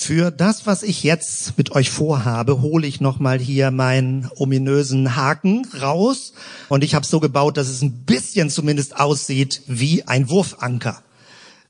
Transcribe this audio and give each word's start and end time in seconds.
Für 0.00 0.30
das, 0.30 0.64
was 0.64 0.84
ich 0.84 1.02
jetzt 1.02 1.58
mit 1.58 1.72
euch 1.72 1.90
vorhabe, 1.90 2.62
hole 2.62 2.86
ich 2.86 3.00
nochmal 3.00 3.40
hier 3.40 3.72
meinen 3.72 4.30
ominösen 4.36 5.16
Haken 5.16 5.66
raus. 5.82 6.34
Und 6.68 6.84
ich 6.84 6.94
habe 6.94 7.04
so 7.04 7.18
gebaut, 7.18 7.56
dass 7.56 7.68
es 7.68 7.82
ein 7.82 8.04
bisschen 8.04 8.48
zumindest 8.48 8.94
aussieht 8.94 9.62
wie 9.66 10.04
ein 10.04 10.30
Wurfanker. 10.30 11.02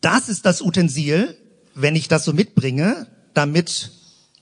Das 0.02 0.28
ist 0.28 0.44
das 0.44 0.60
Utensil, 0.60 1.38
wenn 1.74 1.96
ich 1.96 2.08
das 2.08 2.26
so 2.26 2.34
mitbringe, 2.34 3.06
damit 3.32 3.92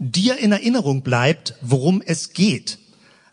dir 0.01 0.37
in 0.37 0.51
Erinnerung 0.51 1.03
bleibt, 1.03 1.55
worum 1.61 2.03
es 2.05 2.33
geht. 2.33 2.79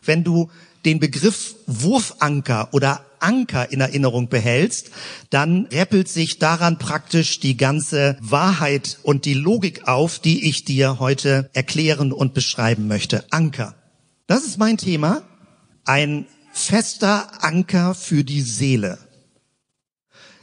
Wenn 0.03 0.23
du 0.23 0.51
den 0.85 0.99
Begriff 0.99 1.55
Wurfanker 1.67 2.69
oder 2.73 3.05
Anker 3.19 3.71
in 3.71 3.81
Erinnerung 3.81 4.27
behältst, 4.27 4.91
dann 5.29 5.67
rappelt 5.71 6.09
sich 6.09 6.39
daran 6.39 6.77
praktisch 6.77 7.39
die 7.39 7.57
ganze 7.57 8.17
Wahrheit 8.19 8.99
und 9.03 9.25
die 9.25 9.33
Logik 9.33 9.87
auf, 9.87 10.19
die 10.19 10.47
ich 10.47 10.65
dir 10.65 10.99
heute 10.99 11.49
erklären 11.53 12.11
und 12.11 12.33
beschreiben 12.33 12.87
möchte. 12.87 13.23
Anker. 13.31 13.75
Das 14.27 14.43
ist 14.43 14.57
mein 14.57 14.77
Thema. 14.77 15.23
Ein 15.85 16.27
fester 16.51 17.43
Anker 17.43 17.95
für 17.95 18.23
die 18.23 18.41
Seele. 18.41 18.97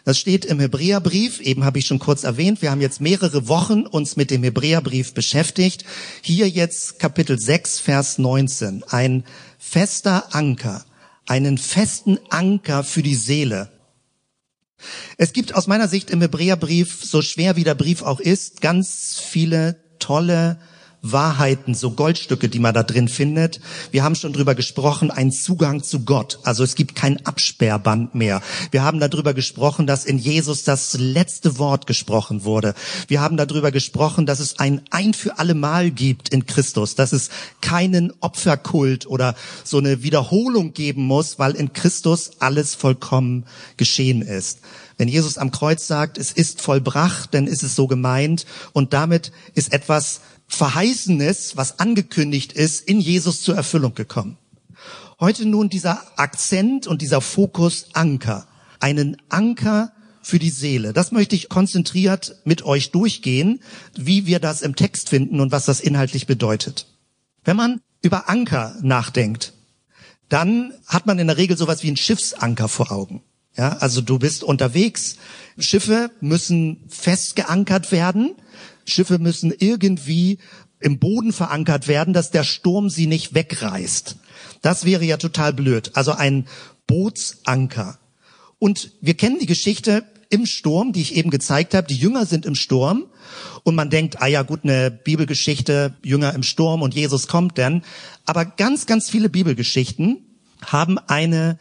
Das 0.05 0.19
steht 0.19 0.47
im 0.47 0.59
Hebräerbrief, 0.59 1.41
eben 1.41 1.65
habe 1.65 1.79
ich 1.79 1.87
schon 1.87 1.99
kurz 1.99 2.25
erwähnt, 2.25 2.63
wir 2.63 2.71
haben 2.71 2.81
jetzt 2.81 3.01
mehrere 3.01 3.49
Wochen 3.49 3.83
uns 3.87 4.17
mit 4.17 4.31
dem 4.31 4.43
Hebräerbrief 4.43 5.13
beschäftigt. 5.13 5.85
Hier 6.23 6.49
jetzt 6.49 6.99
Kapitel 6.99 7.39
6, 7.39 7.79
Vers 7.79 8.19
19. 8.19 8.83
Ein 8.89 9.25
fester 9.71 10.35
Anker 10.35 10.85
einen 11.29 11.59
festen 11.59 12.19
Anker 12.29 12.83
für 12.83 13.05
die 13.05 13.15
Seele. 13.15 13.71
Es 15.17 15.33
gibt 15.33 15.55
aus 15.55 15.69
meiner 15.69 15.87
Sicht 15.87 16.11
im 16.11 16.21
Hebräerbrief, 16.21 17.05
so 17.05 17.23
schwer 17.23 17.55
wie 17.55 17.63
der 17.63 17.77
Brief 17.77 18.03
auch 18.03 18.19
ist, 18.19 18.63
ganz 18.63 19.21
viele 19.25 19.77
tolle 20.01 20.59
Wahrheiten, 21.03 21.75
so 21.75 21.93
Goldstücke, 21.93 22.49
die 22.49 22.59
man 22.59 22.75
da 22.75 22.83
drin 22.83 23.09
findet. 23.09 23.61
Wir 23.91 24.05
haben 24.05 24.15
schon 24.15 24.33
drüber 24.33 24.55
gesprochen, 24.55 25.11
ein 25.11 25.33
Zugang 25.33 25.83
zu 25.83 26.05
Gott. 26.05 26.39
Also 26.43 26.63
es 26.63 26.75
gibt 26.75 26.95
kein 26.95 27.25
Absperrband 27.25 28.15
mehr. 28.15 28.43
Wir 28.71 28.83
haben 28.83 29.01
darüber 29.01 29.33
gesprochen, 29.33 29.87
dass 29.87 30.05
in 30.05 30.19
Jesus 30.19 30.65
das 30.65 30.99
letzte 30.99 31.59
Wort 31.59 31.87
gesprochen 31.87 32.45
wurde. 32.45 32.75
Wir 33.09 33.21
haben 33.21 33.37
darüber 33.37 33.71
gesprochen, 33.73 34.27
dass 34.27 34.41
es 34.41 34.59
ein 34.59 34.83
ein 34.91 35.15
für 35.15 35.39
alle 35.39 35.55
Mal 35.55 35.91
gibt 35.91 36.29
in 36.29 36.47
Christus, 36.47 36.95
dass 36.95 37.13
es 37.13 37.31
keinen 37.61 38.13
Opferkult 38.21 39.07
oder 39.07 39.35
so 39.65 39.79
eine 39.79 40.03
Wiederholung 40.03 40.75
geben 40.75 41.05
muss, 41.05 41.39
weil 41.39 41.53
in 41.53 41.73
Christus 41.73 42.33
alles 42.41 42.75
vollkommen 42.75 43.47
geschehen 43.77 44.23
ist. 44.23 44.61
Wenn 44.99 45.09
Jesus 45.09 45.39
am 45.39 45.51
Kreuz 45.51 45.87
sagt, 45.87 46.19
es 46.19 46.31
ist 46.31 46.61
vollbracht, 46.61 47.33
dann 47.33 47.47
ist 47.47 47.63
es 47.63 47.75
so 47.75 47.87
gemeint 47.87 48.45
und 48.75 48.93
damit 48.93 49.33
ist 49.55 49.73
etwas 49.73 50.21
Verheißenes, 50.51 51.57
was 51.57 51.79
angekündigt 51.79 52.53
ist, 52.53 52.87
in 52.87 53.01
Jesus 53.01 53.43
zur 53.43 53.55
Erfüllung 53.55 53.95
gekommen. 53.95 54.37
Heute 55.21 55.47
nun 55.47 55.69
dieser 55.69 56.03
Akzent 56.19 56.87
und 56.87 57.03
dieser 57.03 57.21
Fokus 57.21 57.87
Anker. 57.93 58.47
Einen 58.81 59.17
Anker 59.29 59.93
für 60.23 60.39
die 60.39 60.51
Seele. 60.51 60.93
Das 60.93 61.13
möchte 61.13 61.37
ich 61.37 61.49
konzentriert 61.49 62.37
mit 62.45 62.65
euch 62.65 62.91
durchgehen, 62.91 63.61
wie 63.97 64.27
wir 64.27 64.41
das 64.41 64.61
im 64.63 64.77
Text 64.77 65.09
finden 65.09 65.41
und 65.41 65.53
was 65.53 65.67
das 65.67 65.81
inhaltlich 65.81 66.27
bedeutet. 66.27 66.87
Wenn 67.45 67.57
man 67.57 67.81
über 68.03 68.29
Anker 68.29 68.77
nachdenkt, 68.83 69.55
dann 70.29 70.73
hat 70.87 71.07
man 71.07 71.19
in 71.19 71.29
der 71.29 71.37
Regel 71.37 71.57
sowas 71.57 71.83
wie 71.83 71.89
einen 71.89 71.97
Schiffsanker 71.97 72.69
vor 72.69 72.93
Augen. 72.93 73.23
Ja, 73.57 73.77
also 73.79 74.01
du 74.01 74.19
bist 74.19 74.45
unterwegs. 74.45 75.17
Schiffe 75.59 76.11
müssen 76.21 76.85
fest 76.89 77.37
geankert 77.37 77.93
werden. 77.93 78.35
Schiffe 78.91 79.19
müssen 79.19 79.53
irgendwie 79.59 80.39
im 80.81 80.99
Boden 80.99 81.33
verankert 81.33 81.89
werden, 81.89 82.15
dass 82.15 82.31
der 82.31 82.45
Sturm 82.45 82.91
sie 82.91 83.07
nicht 83.07 83.35
wegreißt. 83.35 84.17
Das 84.63 84.85
wäre 84.85 85.05
ja 85.05 85.17
total 85.17 85.53
blöd. 85.53 85.93
Also 85.95 86.13
ein 86.13 86.47
Bootsanker. 86.87 87.99
Und 88.59 88.93
wir 89.01 89.15
kennen 89.15 89.39
die 89.39 89.47
Geschichte 89.47 90.05
im 90.31 90.47
Sturm, 90.47 90.93
die 90.93 91.03
ich 91.03 91.17
eben 91.17 91.31
gezeigt 91.31 91.75
habe. 91.75 91.87
Die 91.87 91.97
Jünger 91.97 92.25
sind 92.25 92.47
im 92.47 92.55
Sturm 92.55 93.07
und 93.65 93.75
man 93.75 93.91
denkt, 93.91 94.23
ah 94.23 94.27
ja 94.27 94.43
gut, 94.43 94.61
eine 94.63 94.91
Bibelgeschichte, 94.91 95.95
Jünger 96.03 96.35
im 96.35 96.43
Sturm 96.43 96.83
und 96.83 96.95
Jesus 96.95 97.27
kommt 97.27 97.59
denn. 97.59 97.83
Aber 98.25 98.45
ganz, 98.45 98.87
ganz 98.87 99.11
viele 99.11 99.29
Bibelgeschichten 99.29 100.19
haben 100.65 100.99
eine 100.99 101.59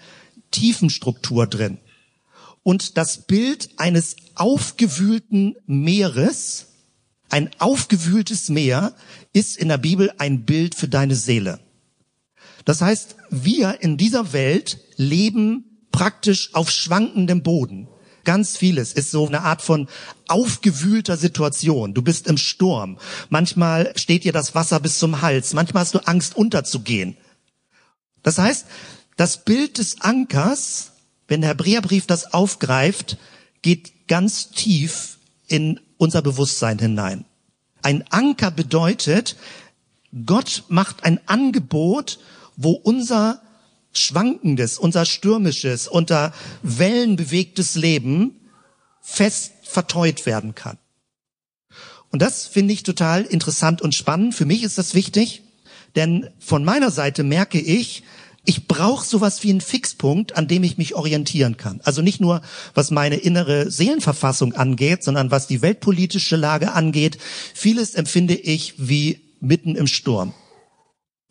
Tiefenstruktur 0.52 1.48
drin. 1.48 1.80
Und 2.64 2.98
das 2.98 3.26
Bild 3.26 3.70
eines 3.78 4.16
aufgewühlten 4.36 5.56
Meeres 5.66 6.68
ein 7.30 7.50
aufgewühltes 7.60 8.50
Meer 8.50 8.94
ist 9.34 9.58
in 9.58 9.70
der 9.70 9.78
Bibel 9.78 10.12
ein 10.18 10.46
Bild 10.46 10.76
für 10.76 10.88
deine 10.88 11.16
Seele. 11.16 11.60
Das 12.66 12.82
heißt, 12.82 13.16
wir 13.30 13.82
in 13.82 13.98
dieser 13.98 14.34
Welt 14.34 14.80
leben 14.96 15.88
praktisch 15.92 16.54
auf 16.54 16.70
schwankendem 16.70 17.42
Boden. 17.44 17.88
Ganz 18.26 18.58
vieles 18.58 18.94
ist 18.94 19.12
so 19.12 19.26
eine 19.26 19.42
Art 19.42 19.62
von 19.62 19.88
aufgewühlter 20.28 21.18
Situation. 21.18 21.94
Du 21.94 22.02
bist 22.02 22.28
im 22.28 22.38
Sturm. 22.38 23.00
Manchmal 23.30 23.94
steht 23.96 24.24
dir 24.24 24.34
das 24.34 24.54
Wasser 24.56 24.80
bis 24.80 25.00
zum 25.00 25.22
Hals. 25.22 25.54
Manchmal 25.54 25.82
hast 25.82 25.96
du 25.96 26.06
Angst 26.06 26.36
unterzugehen. 26.36 27.18
Das 28.22 28.38
heißt, 28.38 28.66
das 29.18 29.44
Bild 29.44 29.78
des 29.78 30.02
Ankers, 30.02 30.92
wenn 31.28 31.42
der 31.42 31.52
Hebräerbrief 31.52 32.06
das 32.06 32.34
aufgreift, 32.34 33.18
geht 33.62 34.08
ganz 34.08 34.52
tief 34.52 35.18
in 35.48 35.80
unser 36.00 36.24
Bewusstsein 36.24 36.80
hinein. 36.80 37.26
Ein 37.84 38.04
Anker 38.10 38.50
bedeutet, 38.50 39.36
Gott 40.26 40.64
macht 40.70 41.04
ein 41.04 41.20
Angebot, 41.28 42.20
wo 42.56 42.72
unser 42.72 43.42
schwankendes, 43.92 44.80
unser 44.80 45.06
stürmisches, 45.06 45.88
unter 45.88 46.34
Wellen 46.64 47.16
bewegtes 47.16 47.76
Leben 47.76 48.40
fest 49.02 49.54
verteut 49.64 50.26
werden 50.26 50.56
kann. 50.56 50.78
Und 52.12 52.22
das 52.22 52.48
finde 52.48 52.74
ich 52.74 52.84
total 52.84 53.24
interessant 53.24 53.82
und 53.82 53.94
spannend. 53.94 54.34
Für 54.34 54.46
mich 54.46 54.64
ist 54.64 54.78
das 54.78 54.96
wichtig, 54.96 55.44
denn 55.96 56.30
von 56.40 56.64
meiner 56.64 56.92
Seite 56.92 57.24
merke 57.24 57.60
ich, 57.60 58.04
ich 58.46 58.68
brauche 58.68 59.06
sowas 59.06 59.44
wie 59.44 59.50
einen 59.50 59.62
Fixpunkt, 59.62 60.38
an 60.38 60.48
dem 60.48 60.64
ich 60.64 60.78
mich 60.78 60.96
orientieren 60.96 61.58
kann. 61.58 61.82
Also 61.84 62.02
nicht 62.02 62.22
nur, 62.22 62.42
was 62.74 62.90
meine 62.90 63.18
innere 63.18 63.70
Seelenverfassung 63.70 64.54
angeht, 64.54 65.04
sondern 65.04 65.30
was 65.30 65.48
die 65.48 65.62
weltpolitische 65.62 66.36
Lage 66.36 66.72
angeht. 66.72 67.18
Vieles 67.54 67.96
empfinde 67.96 68.36
ich 68.36 68.76
wie 68.78 69.20
mitten 69.42 69.76
im 69.76 69.88
Sturm. 69.88 70.34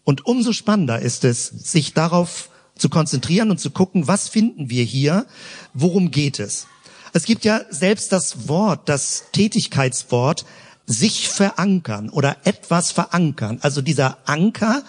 Und 0.05 0.27
umso 0.27 0.53
spannender 0.53 1.01
ist 1.01 1.25
es, 1.25 1.47
sich 1.47 1.93
darauf 1.93 2.51
zu 2.77 2.89
konzentrieren 2.89 3.51
und 3.51 3.59
zu 3.59 3.71
gucken, 3.71 4.07
was 4.07 4.29
finden 4.29 4.71
wir 4.71 4.85
hier, 4.85 5.27
worum 5.75 6.11
geht 6.11 6.39
es. 6.39 6.67
Es 7.13 7.25
gibt 7.25 7.45
ja 7.45 7.63
selbst 7.71 8.13
das 8.13 8.49
Wort, 8.49 8.89
das 8.89 9.25
Tätigkeitswort, 9.33 10.45
sich 10.87 11.29
verankern 11.29 12.09
oder 12.09 12.39
etwas 12.45 12.93
verankern. 12.93 13.59
Also 13.61 13.83
dieser 13.83 14.19
Anker 14.25 14.83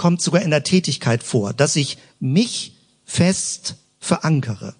kommt 0.00 0.22
sogar 0.22 0.40
in 0.40 0.50
der 0.50 0.62
Tätigkeit 0.62 1.22
vor, 1.22 1.52
dass 1.52 1.76
ich 1.76 1.98
mich 2.20 2.72
fest 3.04 3.74
verankere. 3.98 4.74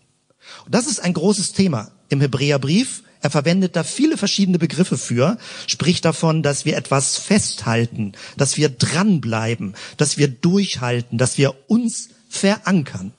Und 0.65 0.75
das 0.75 0.87
ist 0.87 0.99
ein 0.99 1.13
großes 1.13 1.53
Thema 1.53 1.91
im 2.09 2.23
Hebräerbrief. 2.23 3.03
Er 3.21 3.29
verwendet 3.29 3.77
da 3.77 3.85
viele 3.85 4.17
verschiedene 4.17 4.59
Begriffe 4.59 4.97
für, 4.97 5.37
spricht 5.67 6.07
davon, 6.07 6.43
dass 6.43 6.65
wir 6.65 6.75
etwas 6.75 7.19
festhalten, 7.19 8.13
dass 8.39 8.57
wir 8.57 8.71
dranbleiben, 8.71 9.75
dass 9.99 10.17
wir 10.17 10.27
durchhalten, 10.27 11.19
dass 11.19 11.37
wir 11.37 11.55
uns 11.69 12.09
verankern. 12.31 13.13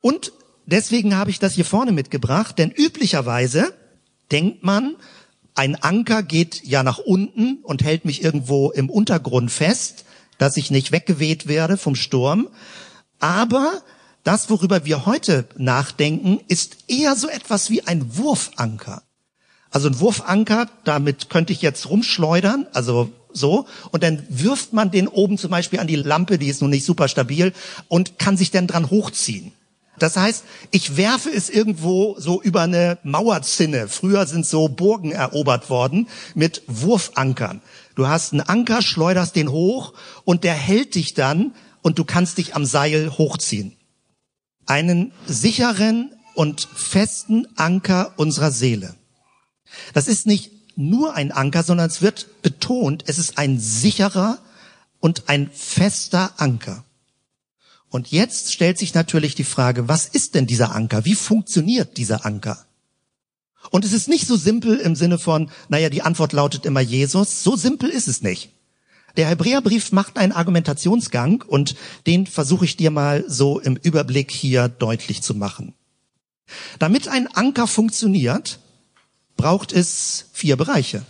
Und 0.00 0.32
deswegen 0.64 1.16
habe 1.16 1.30
ich 1.30 1.38
das 1.38 1.52
hier 1.52 1.66
vorne 1.66 1.92
mitgebracht, 1.92 2.58
denn 2.58 2.70
üblicherweise 2.70 3.74
denkt 4.32 4.64
man, 4.64 4.96
ein 5.54 5.76
Anker 5.76 6.22
geht 6.22 6.64
ja 6.64 6.82
nach 6.82 6.96
unten 6.96 7.58
und 7.62 7.84
hält 7.84 8.06
mich 8.06 8.24
irgendwo 8.24 8.70
im 8.70 8.88
Untergrund 8.88 9.50
fest 9.50 10.06
dass 10.38 10.56
ich 10.56 10.70
nicht 10.70 10.92
weggeweht 10.92 11.48
werde 11.48 11.76
vom 11.76 11.94
Sturm. 11.94 12.48
Aber 13.18 13.82
das, 14.24 14.50
worüber 14.50 14.84
wir 14.84 15.06
heute 15.06 15.46
nachdenken, 15.56 16.40
ist 16.48 16.78
eher 16.88 17.16
so 17.16 17.28
etwas 17.28 17.70
wie 17.70 17.82
ein 17.82 18.16
Wurfanker. 18.16 19.02
Also 19.70 19.88
ein 19.88 20.00
Wurfanker, 20.00 20.68
damit 20.84 21.28
könnte 21.28 21.52
ich 21.52 21.60
jetzt 21.60 21.90
rumschleudern, 21.90 22.66
also 22.72 23.10
so, 23.32 23.66
und 23.90 24.02
dann 24.02 24.24
wirft 24.30 24.72
man 24.72 24.90
den 24.90 25.08
oben 25.08 25.36
zum 25.36 25.50
Beispiel 25.50 25.78
an 25.80 25.86
die 25.86 25.96
Lampe, 25.96 26.38
die 26.38 26.48
ist 26.48 26.62
nun 26.62 26.70
nicht 26.70 26.84
super 26.84 27.08
stabil, 27.08 27.52
und 27.88 28.18
kann 28.18 28.36
sich 28.36 28.50
dann 28.50 28.66
dran 28.66 28.90
hochziehen. 28.90 29.52
Das 29.98 30.16
heißt, 30.16 30.44
ich 30.70 30.96
werfe 30.96 31.30
es 31.30 31.50
irgendwo 31.50 32.16
so 32.18 32.40
über 32.40 32.62
eine 32.62 32.98
Mauerzinne. 33.02 33.88
Früher 33.88 34.26
sind 34.26 34.46
so 34.46 34.68
Burgen 34.68 35.10
erobert 35.10 35.70
worden 35.70 36.08
mit 36.34 36.62
Wurfankern. 36.66 37.60
Du 37.98 38.06
hast 38.06 38.32
einen 38.32 38.42
Anker, 38.42 38.80
schleuderst 38.80 39.34
den 39.34 39.50
hoch 39.50 39.92
und 40.24 40.44
der 40.44 40.54
hält 40.54 40.94
dich 40.94 41.14
dann 41.14 41.52
und 41.82 41.98
du 41.98 42.04
kannst 42.04 42.38
dich 42.38 42.54
am 42.54 42.64
Seil 42.64 43.10
hochziehen. 43.18 43.76
Einen 44.66 45.10
sicheren 45.26 46.14
und 46.36 46.60
festen 46.60 47.48
Anker 47.56 48.12
unserer 48.14 48.52
Seele. 48.52 48.94
Das 49.94 50.06
ist 50.06 50.28
nicht 50.28 50.52
nur 50.76 51.16
ein 51.16 51.32
Anker, 51.32 51.64
sondern 51.64 51.88
es 51.88 52.00
wird 52.00 52.40
betont, 52.40 53.02
es 53.08 53.18
ist 53.18 53.36
ein 53.36 53.58
sicherer 53.58 54.38
und 55.00 55.28
ein 55.28 55.50
fester 55.52 56.34
Anker. 56.36 56.84
Und 57.88 58.12
jetzt 58.12 58.52
stellt 58.52 58.78
sich 58.78 58.94
natürlich 58.94 59.34
die 59.34 59.42
Frage, 59.42 59.88
was 59.88 60.06
ist 60.06 60.36
denn 60.36 60.46
dieser 60.46 60.72
Anker? 60.72 61.04
Wie 61.04 61.16
funktioniert 61.16 61.96
dieser 61.96 62.24
Anker? 62.24 62.64
Und 63.70 63.84
es 63.84 63.92
ist 63.92 64.08
nicht 64.08 64.26
so 64.26 64.36
simpel 64.36 64.76
im 64.78 64.94
Sinne 64.94 65.18
von, 65.18 65.50
naja, 65.68 65.90
die 65.90 66.02
Antwort 66.02 66.32
lautet 66.32 66.64
immer 66.64 66.80
Jesus. 66.80 67.42
So 67.42 67.56
simpel 67.56 67.90
ist 67.90 68.08
es 68.08 68.22
nicht. 68.22 68.50
Der 69.16 69.28
Hebräerbrief 69.28 69.92
macht 69.92 70.16
einen 70.16 70.32
Argumentationsgang 70.32 71.42
und 71.46 71.74
den 72.06 72.26
versuche 72.26 72.64
ich 72.64 72.76
dir 72.76 72.90
mal 72.90 73.24
so 73.26 73.58
im 73.58 73.76
Überblick 73.76 74.30
hier 74.30 74.68
deutlich 74.68 75.22
zu 75.22 75.34
machen. 75.34 75.74
Damit 76.78 77.08
ein 77.08 77.26
Anker 77.26 77.66
funktioniert, 77.66 78.60
braucht 79.36 79.72
es 79.72 80.26
vier 80.32 80.56
Bereiche. 80.56 81.04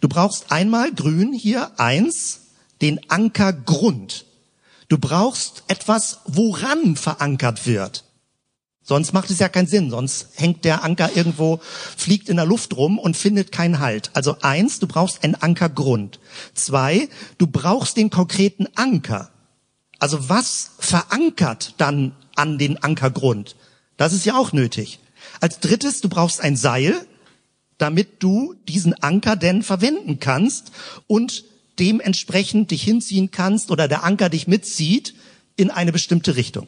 Du 0.00 0.08
brauchst 0.08 0.52
einmal 0.52 0.92
grün 0.92 1.32
hier 1.32 1.78
eins, 1.78 2.40
den 2.80 3.10
Ankergrund. 3.10 4.24
Du 4.88 4.98
brauchst 4.98 5.64
etwas, 5.68 6.20
woran 6.24 6.96
verankert 6.96 7.66
wird. 7.66 8.04
Sonst 8.82 9.12
macht 9.12 9.30
es 9.30 9.38
ja 9.38 9.48
keinen 9.48 9.66
Sinn. 9.66 9.90
Sonst 9.90 10.28
hängt 10.34 10.64
der 10.64 10.82
Anker 10.82 11.10
irgendwo, 11.14 11.60
fliegt 11.96 12.28
in 12.28 12.36
der 12.36 12.46
Luft 12.46 12.76
rum 12.76 12.98
und 12.98 13.16
findet 13.16 13.52
keinen 13.52 13.78
Halt. 13.78 14.10
Also 14.14 14.36
eins, 14.40 14.78
du 14.78 14.86
brauchst 14.86 15.22
einen 15.22 15.34
Ankergrund. 15.34 16.18
Zwei, 16.54 17.08
du 17.38 17.46
brauchst 17.46 17.96
den 17.96 18.10
konkreten 18.10 18.66
Anker. 18.74 19.30
Also 19.98 20.28
was 20.28 20.72
verankert 20.78 21.74
dann 21.76 22.12
an 22.34 22.58
den 22.58 22.82
Ankergrund? 22.82 23.54
Das 23.96 24.12
ist 24.12 24.24
ja 24.24 24.36
auch 24.36 24.52
nötig. 24.52 24.98
Als 25.40 25.60
drittes, 25.60 26.00
du 26.00 26.08
brauchst 26.08 26.40
ein 26.40 26.56
Seil, 26.56 26.94
damit 27.76 28.22
du 28.22 28.54
diesen 28.66 28.94
Anker 29.02 29.36
denn 29.36 29.62
verwenden 29.62 30.18
kannst 30.20 30.72
und 31.06 31.44
dementsprechend 31.78 32.70
dich 32.70 32.82
hinziehen 32.82 33.30
kannst 33.30 33.70
oder 33.70 33.88
der 33.88 34.04
Anker 34.04 34.28
dich 34.28 34.46
mitzieht 34.46 35.14
in 35.56 35.70
eine 35.70 35.92
bestimmte 35.92 36.36
Richtung. 36.36 36.66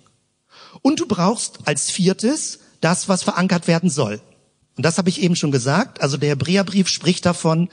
Und 0.80 1.00
du 1.00 1.06
brauchst 1.06 1.60
als 1.66 1.90
viertes 1.90 2.60
das, 2.80 3.08
was 3.08 3.22
verankert 3.22 3.68
werden 3.68 3.90
soll. 3.90 4.20
Und 4.76 4.84
das 4.84 4.98
habe 4.98 5.08
ich 5.08 5.22
eben 5.22 5.36
schon 5.36 5.52
gesagt. 5.52 6.00
Also 6.00 6.16
der 6.16 6.30
Hebräerbrief 6.30 6.88
spricht 6.88 7.26
davon, 7.26 7.68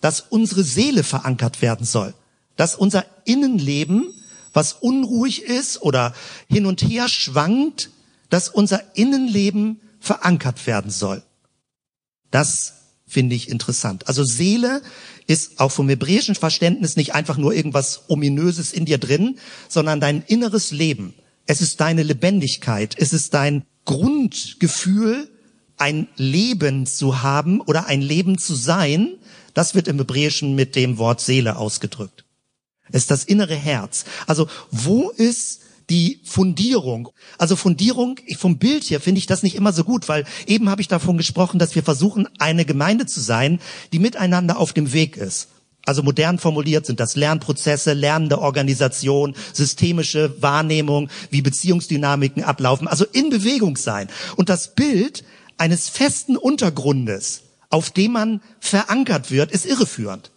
dass 0.00 0.20
unsere 0.20 0.64
Seele 0.64 1.02
verankert 1.02 1.62
werden 1.62 1.86
soll. 1.86 2.14
Dass 2.56 2.74
unser 2.74 3.06
Innenleben, 3.24 4.12
was 4.52 4.74
unruhig 4.74 5.44
ist 5.44 5.80
oder 5.80 6.14
hin 6.48 6.66
und 6.66 6.82
her 6.82 7.08
schwankt, 7.08 7.90
dass 8.28 8.48
unser 8.48 8.96
Innenleben 8.96 9.80
verankert 10.00 10.66
werden 10.66 10.90
soll. 10.90 11.22
Das 12.30 12.74
finde 13.06 13.34
ich 13.34 13.48
interessant. 13.48 14.08
Also 14.08 14.24
Seele 14.24 14.82
ist 15.26 15.60
auch 15.60 15.70
vom 15.70 15.88
hebräischen 15.88 16.34
Verständnis 16.34 16.96
nicht 16.96 17.14
einfach 17.14 17.36
nur 17.36 17.54
irgendwas 17.54 18.02
ominöses 18.08 18.72
in 18.72 18.84
dir 18.84 18.98
drin, 18.98 19.38
sondern 19.68 20.00
dein 20.00 20.22
inneres 20.22 20.70
Leben. 20.70 21.14
Es 21.46 21.60
ist 21.60 21.80
deine 21.80 22.02
Lebendigkeit. 22.02 22.94
Es 22.98 23.12
ist 23.12 23.34
dein 23.34 23.64
Grundgefühl, 23.84 25.28
ein 25.76 26.06
Leben 26.16 26.86
zu 26.86 27.22
haben 27.22 27.60
oder 27.60 27.86
ein 27.86 28.00
Leben 28.02 28.38
zu 28.38 28.54
sein. 28.54 29.16
Das 29.54 29.74
wird 29.74 29.88
im 29.88 29.98
Hebräischen 29.98 30.54
mit 30.54 30.76
dem 30.76 30.98
Wort 30.98 31.20
Seele 31.20 31.56
ausgedrückt. 31.56 32.24
Es 32.90 33.02
ist 33.02 33.10
das 33.10 33.24
innere 33.24 33.56
Herz. 33.56 34.04
Also 34.26 34.48
wo 34.70 35.10
ist 35.10 35.62
die 35.90 36.20
Fundierung. 36.24 37.08
Also 37.38 37.56
Fundierung, 37.56 38.18
vom 38.38 38.58
Bild 38.58 38.88
her 38.90 39.00
finde 39.00 39.18
ich 39.18 39.26
das 39.26 39.42
nicht 39.42 39.56
immer 39.56 39.72
so 39.72 39.84
gut, 39.84 40.08
weil 40.08 40.24
eben 40.46 40.70
habe 40.70 40.80
ich 40.80 40.88
davon 40.88 41.16
gesprochen, 41.16 41.58
dass 41.58 41.74
wir 41.74 41.82
versuchen, 41.82 42.28
eine 42.38 42.64
Gemeinde 42.64 43.06
zu 43.06 43.20
sein, 43.20 43.60
die 43.92 43.98
miteinander 43.98 44.58
auf 44.58 44.72
dem 44.72 44.92
Weg 44.92 45.16
ist. 45.16 45.48
Also 45.84 46.02
modern 46.02 46.38
formuliert 46.38 46.86
sind 46.86 47.00
das 47.00 47.16
Lernprozesse, 47.16 47.92
lernende 47.92 48.40
Organisation, 48.40 49.34
systemische 49.52 50.40
Wahrnehmung, 50.40 51.08
wie 51.30 51.42
Beziehungsdynamiken 51.42 52.44
ablaufen, 52.44 52.86
also 52.86 53.04
in 53.04 53.30
Bewegung 53.30 53.76
sein. 53.76 54.08
Und 54.36 54.48
das 54.48 54.74
Bild 54.74 55.24
eines 55.58 55.88
festen 55.88 56.36
Untergrundes, 56.36 57.42
auf 57.68 57.90
dem 57.90 58.12
man 58.12 58.40
verankert 58.60 59.30
wird, 59.30 59.50
ist 59.50 59.66
irreführend. 59.66 60.30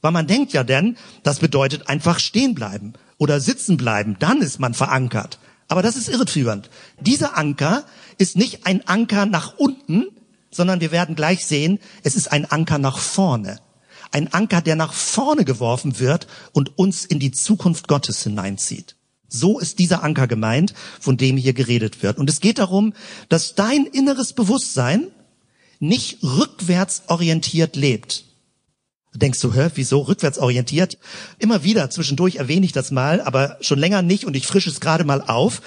Weil 0.00 0.12
man 0.12 0.26
denkt 0.26 0.52
ja 0.52 0.64
denn, 0.64 0.96
das 1.22 1.38
bedeutet 1.38 1.88
einfach 1.88 2.18
stehen 2.18 2.54
bleiben 2.54 2.94
oder 3.18 3.40
sitzen 3.40 3.76
bleiben, 3.76 4.16
dann 4.18 4.42
ist 4.42 4.58
man 4.58 4.74
verankert. 4.74 5.38
Aber 5.68 5.82
das 5.82 5.96
ist 5.96 6.08
irreführend. 6.08 6.70
Dieser 7.00 7.36
Anker 7.36 7.84
ist 8.16 8.36
nicht 8.36 8.66
ein 8.66 8.86
Anker 8.88 9.26
nach 9.26 9.58
unten, 9.58 10.06
sondern 10.50 10.80
wir 10.80 10.92
werden 10.92 11.14
gleich 11.14 11.44
sehen, 11.44 11.78
es 12.02 12.16
ist 12.16 12.32
ein 12.32 12.50
Anker 12.50 12.78
nach 12.78 12.98
vorne. 12.98 13.60
Ein 14.10 14.32
Anker, 14.32 14.60
der 14.60 14.76
nach 14.76 14.92
vorne 14.92 15.44
geworfen 15.44 15.98
wird 15.98 16.26
und 16.52 16.78
uns 16.78 17.04
in 17.04 17.18
die 17.18 17.32
Zukunft 17.32 17.88
Gottes 17.88 18.22
hineinzieht. 18.22 18.96
So 19.28 19.58
ist 19.58 19.78
dieser 19.78 20.02
Anker 20.02 20.26
gemeint, 20.26 20.72
von 21.00 21.16
dem 21.16 21.36
hier 21.36 21.52
geredet 21.52 22.02
wird. 22.02 22.18
Und 22.18 22.30
es 22.30 22.40
geht 22.40 22.58
darum, 22.58 22.94
dass 23.28 23.54
dein 23.54 23.84
inneres 23.84 24.32
Bewusstsein 24.32 25.08
nicht 25.80 26.22
rückwärts 26.22 27.02
orientiert 27.08 27.76
lebt. 27.76 28.24
Denkst 29.14 29.40
du, 29.40 29.52
hör, 29.54 29.70
wieso 29.74 30.00
rückwärts 30.00 30.38
orientiert? 30.38 30.98
Immer 31.38 31.64
wieder, 31.64 31.90
zwischendurch 31.90 32.36
erwähne 32.36 32.66
ich 32.66 32.72
das 32.72 32.90
mal, 32.90 33.20
aber 33.20 33.58
schon 33.60 33.78
länger 33.78 34.02
nicht 34.02 34.24
und 34.24 34.36
ich 34.36 34.46
frische 34.46 34.70
es 34.70 34.80
gerade 34.80 35.04
mal 35.04 35.22
auf. 35.22 35.60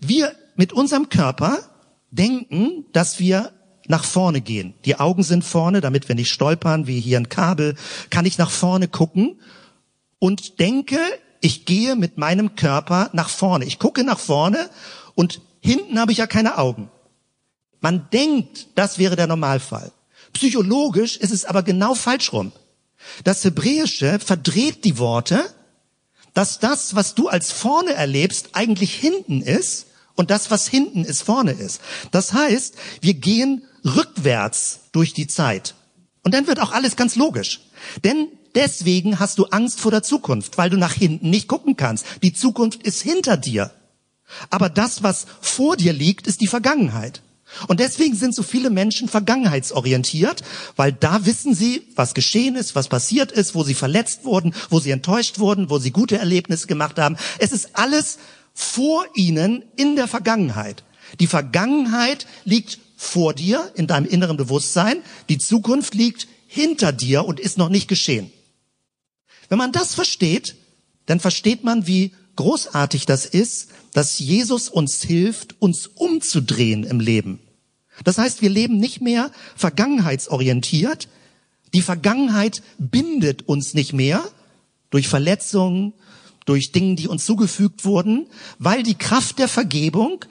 Wir 0.00 0.32
mit 0.56 0.72
unserem 0.72 1.08
Körper 1.08 1.58
denken, 2.10 2.86
dass 2.92 3.18
wir 3.20 3.52
nach 3.88 4.04
vorne 4.04 4.40
gehen. 4.40 4.74
Die 4.84 4.98
Augen 4.98 5.22
sind 5.22 5.44
vorne, 5.44 5.80
damit 5.80 6.08
wir 6.08 6.14
nicht 6.14 6.30
stolpern, 6.30 6.86
wie 6.86 7.00
hier 7.00 7.18
ein 7.18 7.28
Kabel, 7.28 7.74
kann 8.10 8.26
ich 8.26 8.38
nach 8.38 8.50
vorne 8.50 8.88
gucken 8.88 9.40
und 10.18 10.58
denke, 10.60 10.98
ich 11.40 11.64
gehe 11.64 11.96
mit 11.96 12.18
meinem 12.18 12.56
Körper 12.56 13.10
nach 13.12 13.28
vorne. 13.28 13.64
Ich 13.64 13.78
gucke 13.78 14.04
nach 14.04 14.18
vorne 14.18 14.70
und 15.14 15.40
hinten 15.60 15.98
habe 15.98 16.12
ich 16.12 16.18
ja 16.18 16.26
keine 16.26 16.58
Augen. 16.58 16.90
Man 17.80 18.08
denkt, 18.12 18.68
das 18.74 18.98
wäre 18.98 19.16
der 19.16 19.26
Normalfall. 19.26 19.92
Psychologisch 20.32 21.16
ist 21.16 21.32
es 21.32 21.44
aber 21.44 21.62
genau 21.62 21.94
falsch 21.94 22.32
rum. 22.32 22.52
Das 23.24 23.44
Hebräische 23.44 24.18
verdreht 24.18 24.84
die 24.84 24.98
Worte, 24.98 25.42
dass 26.34 26.58
das, 26.58 26.94
was 26.94 27.14
du 27.14 27.28
als 27.28 27.52
vorne 27.52 27.94
erlebst, 27.94 28.50
eigentlich 28.52 28.94
hinten 28.94 29.40
ist 29.40 29.86
und 30.16 30.30
das, 30.30 30.50
was 30.50 30.66
hinten 30.66 31.04
ist, 31.04 31.22
vorne 31.22 31.52
ist. 31.52 31.80
Das 32.10 32.32
heißt, 32.32 32.74
wir 33.00 33.14
gehen 33.14 33.62
rückwärts 33.86 34.80
durch 34.92 35.14
die 35.14 35.26
Zeit. 35.26 35.74
Und 36.22 36.34
dann 36.34 36.46
wird 36.46 36.60
auch 36.60 36.72
alles 36.72 36.96
ganz 36.96 37.16
logisch. 37.16 37.60
Denn 38.04 38.28
deswegen 38.54 39.20
hast 39.20 39.38
du 39.38 39.46
Angst 39.46 39.80
vor 39.80 39.92
der 39.92 40.02
Zukunft, 40.02 40.58
weil 40.58 40.70
du 40.70 40.76
nach 40.76 40.92
hinten 40.92 41.30
nicht 41.30 41.46
gucken 41.46 41.76
kannst. 41.76 42.04
Die 42.22 42.32
Zukunft 42.32 42.82
ist 42.82 43.00
hinter 43.00 43.36
dir. 43.36 43.70
Aber 44.50 44.68
das, 44.68 45.02
was 45.02 45.26
vor 45.40 45.76
dir 45.76 45.92
liegt, 45.92 46.26
ist 46.26 46.40
die 46.40 46.48
Vergangenheit. 46.48 47.22
Und 47.68 47.78
deswegen 47.78 48.16
sind 48.16 48.34
so 48.34 48.42
viele 48.42 48.70
Menschen 48.70 49.08
vergangenheitsorientiert, 49.08 50.42
weil 50.74 50.92
da 50.92 51.24
wissen 51.26 51.54
sie, 51.54 51.86
was 51.94 52.12
geschehen 52.12 52.56
ist, 52.56 52.74
was 52.74 52.88
passiert 52.88 53.30
ist, 53.30 53.54
wo 53.54 53.62
sie 53.62 53.74
verletzt 53.74 54.24
wurden, 54.24 54.52
wo 54.68 54.80
sie 54.80 54.90
enttäuscht 54.90 55.38
wurden, 55.38 55.70
wo 55.70 55.78
sie 55.78 55.92
gute 55.92 56.18
Erlebnisse 56.18 56.66
gemacht 56.66 56.98
haben. 56.98 57.16
Es 57.38 57.52
ist 57.52 57.70
alles 57.74 58.18
vor 58.52 59.06
ihnen 59.14 59.64
in 59.76 59.94
der 59.94 60.08
Vergangenheit. 60.08 60.82
Die 61.20 61.28
Vergangenheit 61.28 62.26
liegt 62.44 62.78
vor 62.96 63.34
dir 63.34 63.70
in 63.74 63.86
deinem 63.86 64.06
inneren 64.06 64.36
Bewusstsein, 64.36 65.02
die 65.28 65.38
Zukunft 65.38 65.94
liegt 65.94 66.26
hinter 66.46 66.92
dir 66.92 67.24
und 67.24 67.38
ist 67.38 67.58
noch 67.58 67.68
nicht 67.68 67.88
geschehen. 67.88 68.30
Wenn 69.48 69.58
man 69.58 69.72
das 69.72 69.94
versteht, 69.94 70.56
dann 71.04 71.20
versteht 71.20 71.62
man, 71.62 71.86
wie 71.86 72.12
großartig 72.36 73.06
das 73.06 73.26
ist, 73.26 73.68
dass 73.92 74.18
Jesus 74.18 74.68
uns 74.68 75.02
hilft, 75.02 75.60
uns 75.60 75.86
umzudrehen 75.86 76.84
im 76.84 77.00
Leben. 77.00 77.40
Das 78.04 78.18
heißt, 78.18 78.42
wir 78.42 78.50
leben 78.50 78.78
nicht 78.78 79.00
mehr 79.00 79.30
vergangenheitsorientiert. 79.54 81.08
Die 81.72 81.82
Vergangenheit 81.82 82.62
bindet 82.78 83.48
uns 83.48 83.74
nicht 83.74 83.92
mehr 83.92 84.22
durch 84.90 85.08
Verletzungen, 85.08 85.94
durch 86.44 86.72
Dinge, 86.72 86.94
die 86.94 87.08
uns 87.08 87.24
zugefügt 87.24 87.84
wurden, 87.84 88.26
weil 88.58 88.82
die 88.82 88.94
Kraft 88.94 89.38
der 89.38 89.48
Vergebung 89.48 90.24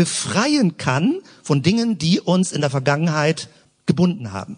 befreien 0.00 0.78
kann 0.78 1.20
von 1.42 1.60
Dingen, 1.60 1.98
die 1.98 2.20
uns 2.20 2.52
in 2.52 2.62
der 2.62 2.70
Vergangenheit 2.70 3.50
gebunden 3.84 4.32
haben. 4.32 4.56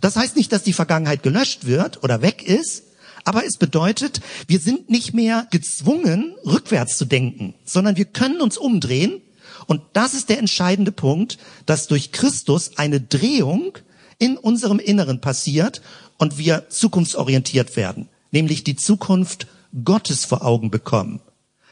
Das 0.00 0.16
heißt 0.16 0.34
nicht, 0.34 0.50
dass 0.50 0.64
die 0.64 0.72
Vergangenheit 0.72 1.22
gelöscht 1.22 1.64
wird 1.64 2.02
oder 2.02 2.22
weg 2.22 2.42
ist, 2.42 2.82
aber 3.22 3.46
es 3.46 3.56
bedeutet, 3.56 4.20
wir 4.48 4.58
sind 4.58 4.90
nicht 4.90 5.14
mehr 5.14 5.46
gezwungen, 5.52 6.34
rückwärts 6.44 6.96
zu 6.96 7.04
denken, 7.04 7.54
sondern 7.64 7.96
wir 7.96 8.06
können 8.06 8.40
uns 8.40 8.58
umdrehen. 8.58 9.22
Und 9.66 9.80
das 9.92 10.12
ist 10.12 10.28
der 10.28 10.40
entscheidende 10.40 10.90
Punkt, 10.90 11.38
dass 11.66 11.86
durch 11.86 12.10
Christus 12.10 12.72
eine 12.76 13.00
Drehung 13.00 13.78
in 14.18 14.36
unserem 14.36 14.80
Inneren 14.80 15.20
passiert 15.20 15.82
und 16.18 16.36
wir 16.36 16.68
zukunftsorientiert 16.68 17.76
werden, 17.76 18.08
nämlich 18.32 18.64
die 18.64 18.74
Zukunft 18.74 19.46
Gottes 19.84 20.24
vor 20.24 20.44
Augen 20.44 20.72
bekommen. 20.72 21.20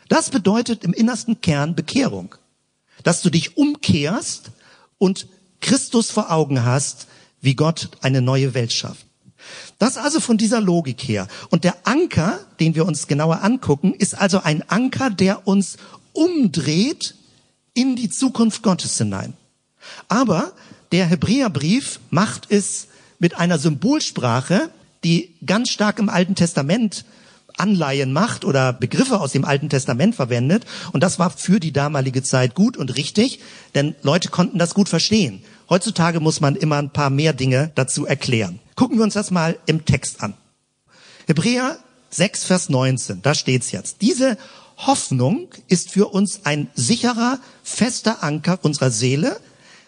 Das 0.08 0.30
bedeutet 0.30 0.84
im 0.84 0.92
innersten 0.92 1.40
Kern 1.40 1.74
Bekehrung 1.74 2.36
dass 3.02 3.22
du 3.22 3.30
dich 3.30 3.56
umkehrst 3.56 4.50
und 4.98 5.26
Christus 5.60 6.10
vor 6.10 6.30
Augen 6.30 6.64
hast, 6.64 7.06
wie 7.40 7.54
Gott 7.54 7.90
eine 8.00 8.22
neue 8.22 8.54
Welt 8.54 8.72
schafft. 8.72 9.06
Das 9.78 9.96
also 9.96 10.20
von 10.20 10.38
dieser 10.38 10.60
Logik 10.60 11.02
her. 11.02 11.26
Und 11.50 11.64
der 11.64 11.76
Anker, 11.84 12.38
den 12.60 12.74
wir 12.74 12.86
uns 12.86 13.08
genauer 13.08 13.42
angucken, 13.42 13.94
ist 13.94 14.16
also 14.16 14.40
ein 14.40 14.68
Anker, 14.68 15.10
der 15.10 15.46
uns 15.46 15.76
umdreht 16.12 17.16
in 17.74 17.96
die 17.96 18.10
Zukunft 18.10 18.62
Gottes 18.62 18.96
hinein. 18.98 19.34
Aber 20.08 20.52
der 20.92 21.06
Hebräerbrief 21.06 22.00
macht 22.10 22.46
es 22.50 22.88
mit 23.18 23.36
einer 23.36 23.58
Symbolsprache, 23.58 24.70
die 25.04 25.34
ganz 25.44 25.70
stark 25.70 25.98
im 25.98 26.08
Alten 26.08 26.34
Testament 26.34 27.04
Anleihen 27.58 28.12
macht 28.12 28.44
oder 28.44 28.72
Begriffe 28.72 29.20
aus 29.20 29.32
dem 29.32 29.44
Alten 29.44 29.68
Testament 29.68 30.14
verwendet. 30.14 30.64
Und 30.92 31.02
das 31.02 31.18
war 31.18 31.30
für 31.30 31.60
die 31.60 31.72
damalige 31.72 32.22
Zeit 32.22 32.54
gut 32.54 32.76
und 32.76 32.96
richtig, 32.96 33.40
denn 33.74 33.94
Leute 34.02 34.28
konnten 34.28 34.58
das 34.58 34.74
gut 34.74 34.88
verstehen. 34.88 35.42
Heutzutage 35.68 36.20
muss 36.20 36.40
man 36.40 36.56
immer 36.56 36.76
ein 36.76 36.90
paar 36.90 37.10
mehr 37.10 37.32
Dinge 37.32 37.70
dazu 37.74 38.06
erklären. 38.06 38.58
Gucken 38.76 38.98
wir 38.98 39.04
uns 39.04 39.14
das 39.14 39.30
mal 39.30 39.58
im 39.66 39.84
Text 39.84 40.22
an. 40.22 40.34
Hebräer 41.26 41.78
6, 42.10 42.44
Vers 42.44 42.68
19, 42.68 43.22
da 43.22 43.34
steht's 43.34 43.72
jetzt. 43.72 44.02
Diese 44.02 44.36
Hoffnung 44.76 45.48
ist 45.68 45.90
für 45.90 46.08
uns 46.08 46.44
ein 46.44 46.68
sicherer, 46.74 47.38
fester 47.62 48.22
Anker 48.22 48.58
unserer 48.62 48.90
Seele, 48.90 49.40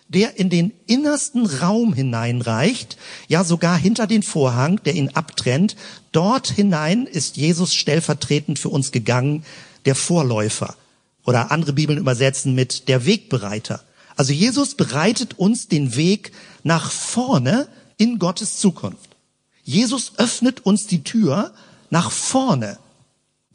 der 0.09 0.39
in 0.39 0.51
den 0.51 0.73
innersten 0.87 1.47
Raum 1.47 1.95
hineinreicht, 1.95 2.97
ja 3.29 3.43
sogar 3.45 3.77
hinter 3.77 4.07
den 4.07 4.23
Vorhang, 4.23 4.81
der 4.85 4.95
ihn 4.95 5.11
abtrennt. 5.11 5.77
Dort 6.13 6.49
hinein 6.49 7.07
ist 7.07 7.37
Jesus 7.37 7.75
stellvertretend 7.75 8.59
für 8.59 8.69
uns 8.69 8.93
gegangen, 8.93 9.45
der 9.87 9.95
Vorläufer. 9.95 10.77
Oder 11.25 11.51
andere 11.51 11.73
Bibeln 11.73 11.99
übersetzen 11.99 12.55
mit 12.55 12.89
der 12.89 13.07
Wegbereiter. 13.07 13.83
Also 14.17 14.33
Jesus 14.33 14.75
bereitet 14.75 15.39
uns 15.39 15.69
den 15.69 15.97
Weg 15.97 16.33
nach 16.63 16.91
vorne 16.91 17.67
in 17.97 18.19
Gottes 18.19 18.59
Zukunft. 18.59 19.17
Jesus 19.63 20.13
öffnet 20.19 20.67
uns 20.67 20.87
die 20.87 21.03
Tür 21.03 21.53
nach 21.91 22.11
vorne. 22.11 22.79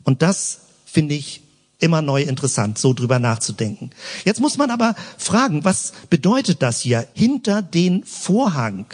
Und 0.03 0.21
das 0.21 0.61
finde 0.85 1.13
ich 1.13 1.41
immer 1.79 2.01
neu 2.01 2.21
interessant, 2.23 2.77
so 2.77 2.93
drüber 2.93 3.19
nachzudenken. 3.19 3.91
Jetzt 4.25 4.41
muss 4.41 4.57
man 4.57 4.69
aber 4.69 4.95
fragen, 5.17 5.63
was 5.63 5.93
bedeutet 6.09 6.61
das 6.61 6.81
hier 6.81 7.07
hinter 7.13 7.61
den 7.61 8.03
Vorhang? 8.03 8.85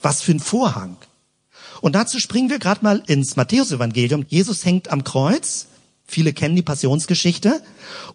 Was 0.00 0.22
für 0.22 0.32
ein 0.32 0.40
Vorhang? 0.40 0.96
Und 1.80 1.94
dazu 1.94 2.18
springen 2.18 2.50
wir 2.50 2.58
gerade 2.58 2.82
mal 2.82 3.02
ins 3.06 3.36
Matthäusevangelium. 3.36 4.24
Jesus 4.28 4.64
hängt 4.64 4.88
am 4.88 5.04
Kreuz. 5.04 5.66
Viele 6.06 6.32
kennen 6.32 6.56
die 6.56 6.62
Passionsgeschichte. 6.62 7.62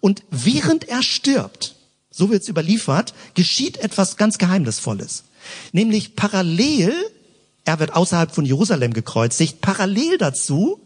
Und 0.00 0.22
während 0.30 0.88
er 0.88 1.02
stirbt, 1.02 1.76
so 2.10 2.30
wird's 2.30 2.48
überliefert, 2.48 3.14
geschieht 3.34 3.78
etwas 3.78 4.16
ganz 4.16 4.38
Geheimnisvolles. 4.38 5.24
Nämlich 5.72 6.16
parallel, 6.16 6.92
er 7.64 7.78
wird 7.78 7.94
außerhalb 7.94 8.34
von 8.34 8.44
Jerusalem 8.44 8.92
gekreuzigt, 8.92 9.60
parallel 9.60 10.18
dazu 10.18 10.80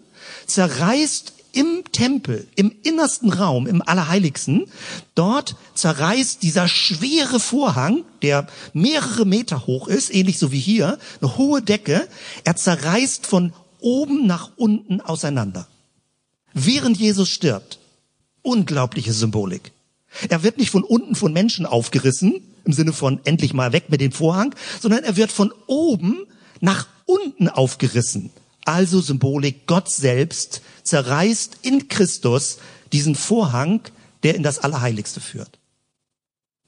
zerreißt 0.47 1.33
im 1.53 1.85
Tempel, 1.93 2.47
im 2.57 2.73
innersten 2.83 3.33
Raum, 3.33 3.67
im 3.67 3.83
Allerheiligsten, 3.83 4.67
dort 5.15 5.57
zerreißt 5.75 6.43
dieser 6.43 6.69
schwere 6.69 7.41
Vorhang, 7.41 8.05
der 8.23 8.47
mehrere 8.73 9.25
Meter 9.25 9.67
hoch 9.67 9.89
ist, 9.89 10.15
ähnlich 10.15 10.39
so 10.39 10.53
wie 10.53 10.61
hier, 10.61 10.99
eine 11.21 11.37
hohe 11.37 11.63
Decke, 11.63 12.09
er 12.45 12.57
zerreißt 12.57 13.27
von 13.27 13.53
oben 13.81 14.27
nach 14.27 14.51
unten 14.57 15.01
auseinander. 15.01 15.67
Während 16.55 16.99
Jesus 16.99 17.29
stirbt. 17.29 17.79
Unglaubliche 18.43 19.13
Symbolik. 19.13 19.73
Er 20.29 20.43
wird 20.43 20.59
nicht 20.59 20.71
von 20.71 20.83
unten 20.83 21.15
von 21.15 21.33
Menschen 21.33 21.65
aufgerissen, 21.65 22.43
im 22.65 22.73
Sinne 22.73 22.93
von 22.93 23.21
endlich 23.25 23.55
mal 23.55 23.73
weg 23.73 23.85
mit 23.89 24.01
dem 24.01 24.13
Vorhang, 24.13 24.55
sondern 24.81 25.05
er 25.05 25.17
wird 25.17 25.33
von 25.33 25.53
oben 25.67 26.27
nach 26.61 26.87
unten 27.07 27.49
aufgerissen. 27.49 28.31
Also 28.64 29.00
Symbolik, 29.00 29.66
Gott 29.66 29.90
selbst 29.90 30.62
zerreißt 30.83 31.59
in 31.62 31.88
Christus 31.88 32.59
diesen 32.92 33.14
Vorhang, 33.14 33.81
der 34.23 34.35
in 34.35 34.42
das 34.42 34.59
Allerheiligste 34.61 35.21
führt. 35.21 35.59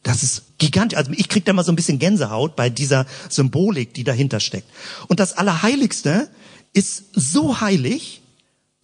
Das 0.02 0.22
ist 0.22 0.58
gigantisch. 0.58 0.98
Also 0.98 1.12
ich 1.12 1.28
krieg 1.28 1.44
da 1.44 1.52
mal 1.52 1.64
so 1.64 1.72
ein 1.72 1.76
bisschen 1.76 1.98
Gänsehaut 1.98 2.56
bei 2.56 2.68
dieser 2.68 3.06
Symbolik, 3.30 3.94
die 3.94 4.04
dahinter 4.04 4.38
steckt. 4.38 4.68
Und 5.08 5.18
das 5.18 5.32
Allerheiligste 5.32 6.28
ist 6.72 7.04
so 7.14 7.60
heilig, 7.60 8.20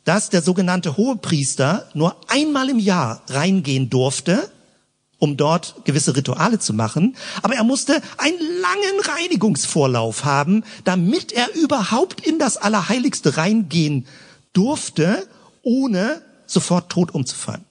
dass 0.04 0.30
der 0.30 0.42
sogenannte 0.42 0.96
Hohepriester 0.96 1.88
nur 1.94 2.16
einmal 2.28 2.70
im 2.70 2.78
Jahr 2.78 3.22
reingehen 3.28 3.90
durfte 3.90 4.50
um 5.20 5.36
dort 5.36 5.84
gewisse 5.84 6.16
Rituale 6.16 6.58
zu 6.58 6.74
machen. 6.74 7.14
Aber 7.42 7.54
er 7.54 7.62
musste 7.62 8.02
einen 8.18 8.38
langen 8.38 9.00
Reinigungsvorlauf 9.16 10.24
haben, 10.24 10.64
damit 10.84 11.30
er 11.30 11.54
überhaupt 11.54 12.26
in 12.26 12.40
das 12.40 12.56
Allerheiligste 12.56 13.36
reingehen 13.36 14.06
durfte, 14.52 15.28
ohne 15.62 16.22
sofort 16.46 16.90
tot 16.90 17.14
umzufallen. 17.14 17.64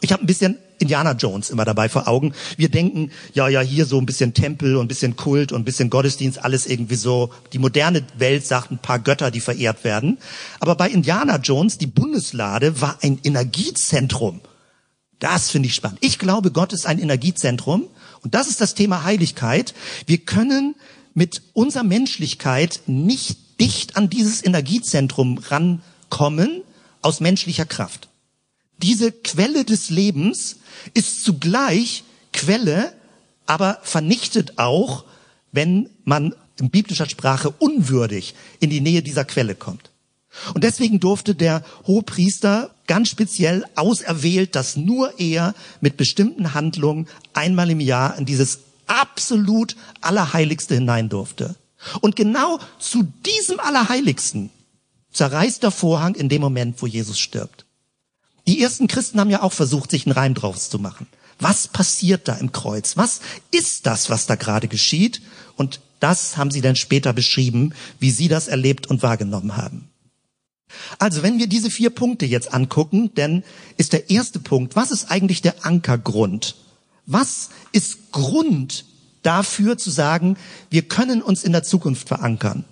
Ich 0.00 0.12
habe 0.12 0.24
ein 0.24 0.26
bisschen 0.26 0.58
Indiana 0.78 1.12
Jones 1.12 1.50
immer 1.50 1.64
dabei 1.64 1.88
vor 1.88 2.08
Augen. 2.08 2.34
Wir 2.56 2.68
denken, 2.68 3.10
ja, 3.32 3.48
ja, 3.48 3.60
hier 3.60 3.86
so 3.86 3.98
ein 3.98 4.06
bisschen 4.06 4.34
Tempel 4.34 4.76
und 4.76 4.86
ein 4.86 4.88
bisschen 4.88 5.16
Kult 5.16 5.52
und 5.52 5.62
ein 5.62 5.64
bisschen 5.64 5.90
Gottesdienst, 5.90 6.42
alles 6.42 6.66
irgendwie 6.66 6.96
so. 6.96 7.30
Die 7.52 7.58
moderne 7.58 8.04
Welt 8.18 8.46
sagt 8.46 8.70
ein 8.70 8.78
paar 8.78 8.98
Götter, 8.98 9.30
die 9.30 9.40
verehrt 9.40 9.84
werden. 9.84 10.18
Aber 10.60 10.74
bei 10.74 10.88
Indiana 10.88 11.36
Jones, 11.36 11.78
die 11.78 11.86
Bundeslade 11.86 12.80
war 12.80 12.98
ein 13.02 13.18
Energiezentrum. 13.24 14.40
Das 15.18 15.50
finde 15.50 15.68
ich 15.68 15.74
spannend. 15.74 15.98
Ich 16.02 16.18
glaube, 16.18 16.50
Gott 16.50 16.72
ist 16.72 16.86
ein 16.86 16.98
Energiezentrum 16.98 17.88
und 18.22 18.34
das 18.34 18.48
ist 18.48 18.60
das 18.60 18.74
Thema 18.74 19.04
Heiligkeit. 19.04 19.74
Wir 20.06 20.18
können 20.18 20.74
mit 21.14 21.42
unserer 21.54 21.84
Menschlichkeit 21.84 22.80
nicht 22.86 23.38
dicht 23.60 23.96
an 23.96 24.10
dieses 24.10 24.44
Energiezentrum 24.44 25.38
rankommen 25.38 26.62
aus 27.00 27.20
menschlicher 27.20 27.64
Kraft. 27.64 28.08
Diese 28.82 29.10
Quelle 29.10 29.64
des 29.64 29.88
Lebens 29.88 30.56
ist 30.92 31.24
zugleich 31.24 32.04
Quelle, 32.32 32.92
aber 33.46 33.78
vernichtet 33.82 34.58
auch, 34.58 35.04
wenn 35.52 35.88
man 36.04 36.34
in 36.58 36.68
biblischer 36.68 37.08
Sprache 37.08 37.50
unwürdig 37.50 38.34
in 38.60 38.68
die 38.68 38.82
Nähe 38.82 39.02
dieser 39.02 39.24
Quelle 39.24 39.54
kommt. 39.54 39.90
Und 40.54 40.64
deswegen 40.64 41.00
durfte 41.00 41.34
der 41.34 41.64
Hohepriester 41.86 42.70
ganz 42.86 43.08
speziell 43.08 43.64
auserwählt, 43.74 44.54
dass 44.54 44.76
nur 44.76 45.18
er 45.18 45.54
mit 45.80 45.96
bestimmten 45.96 46.54
Handlungen 46.54 47.08
einmal 47.32 47.70
im 47.70 47.80
Jahr 47.80 48.16
in 48.18 48.26
dieses 48.26 48.60
absolut 48.86 49.76
Allerheiligste 50.00 50.74
hinein 50.74 51.08
durfte. 51.08 51.56
Und 52.00 52.16
genau 52.16 52.58
zu 52.78 53.06
diesem 53.24 53.60
Allerheiligsten 53.60 54.50
zerreißt 55.12 55.62
der 55.62 55.70
Vorhang 55.70 56.14
in 56.14 56.28
dem 56.28 56.40
Moment, 56.40 56.80
wo 56.82 56.86
Jesus 56.86 57.18
stirbt. 57.18 57.64
Die 58.46 58.62
ersten 58.62 58.86
Christen 58.86 59.18
haben 59.18 59.30
ja 59.30 59.42
auch 59.42 59.52
versucht, 59.52 59.90
sich 59.90 60.06
einen 60.06 60.12
Reim 60.12 60.34
draus 60.34 60.70
zu 60.70 60.78
machen. 60.78 61.06
Was 61.38 61.68
passiert 61.68 62.28
da 62.28 62.36
im 62.36 62.52
Kreuz? 62.52 62.96
Was 62.96 63.20
ist 63.50 63.86
das, 63.86 64.08
was 64.08 64.26
da 64.26 64.36
gerade 64.36 64.68
geschieht? 64.68 65.20
Und 65.56 65.80
das 66.00 66.36
haben 66.36 66.50
sie 66.50 66.60
dann 66.60 66.76
später 66.76 67.12
beschrieben, 67.12 67.74
wie 67.98 68.10
sie 68.10 68.28
das 68.28 68.48
erlebt 68.48 68.86
und 68.86 69.02
wahrgenommen 69.02 69.56
haben. 69.56 69.88
Also, 70.98 71.22
wenn 71.22 71.38
wir 71.38 71.46
diese 71.46 71.70
vier 71.70 71.90
Punkte 71.90 72.26
jetzt 72.26 72.52
angucken, 72.52 73.10
dann 73.14 73.44
ist 73.76 73.92
der 73.92 74.10
erste 74.10 74.38
Punkt, 74.38 74.76
was 74.76 74.90
ist 74.90 75.10
eigentlich 75.10 75.42
der 75.42 75.64
Ankergrund? 75.64 76.56
Was 77.06 77.50
ist 77.72 78.12
Grund 78.12 78.84
dafür 79.22 79.78
zu 79.78 79.90
sagen, 79.90 80.36
wir 80.70 80.82
können 80.82 81.22
uns 81.22 81.44
in 81.44 81.52
der 81.52 81.62
Zukunft 81.62 82.08
verankern? 82.08 82.64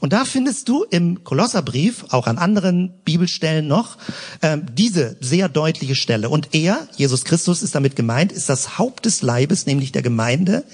Und 0.00 0.12
da 0.12 0.24
findest 0.24 0.68
du 0.68 0.84
im 0.84 1.24
Kolosserbrief, 1.24 2.04
auch 2.10 2.26
an 2.26 2.38
anderen 2.38 2.92
Bibelstellen 3.04 3.66
noch, 3.66 3.96
äh, 4.40 4.58
diese 4.72 5.16
sehr 5.20 5.48
deutliche 5.48 5.94
Stelle. 5.94 6.28
Und 6.28 6.54
er, 6.54 6.88
Jesus 6.96 7.24
Christus 7.24 7.62
ist 7.62 7.74
damit 7.74 7.96
gemeint, 7.96 8.30
ist 8.30 8.48
das 8.48 8.78
Haupt 8.78 9.06
des 9.06 9.22
Leibes, 9.22 9.66
nämlich 9.66 9.92
der 9.92 10.02
Gemeinde. 10.02 10.64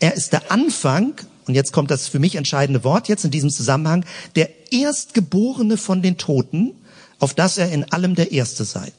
Er 0.00 0.14
ist 0.14 0.32
der 0.32 0.50
Anfang 0.50 1.14
und 1.46 1.54
jetzt 1.54 1.72
kommt 1.72 1.90
das 1.90 2.08
für 2.08 2.18
mich 2.18 2.36
entscheidende 2.36 2.84
Wort 2.84 3.08
jetzt 3.08 3.24
in 3.24 3.30
diesem 3.30 3.50
Zusammenhang, 3.50 4.04
der 4.36 4.48
Erstgeborene 4.72 5.76
von 5.76 6.02
den 6.02 6.18
Toten, 6.18 6.72
auf 7.18 7.34
dass 7.34 7.58
er 7.58 7.70
in 7.70 7.84
allem 7.92 8.14
der 8.14 8.32
Erste 8.32 8.64
sei. 8.64 8.92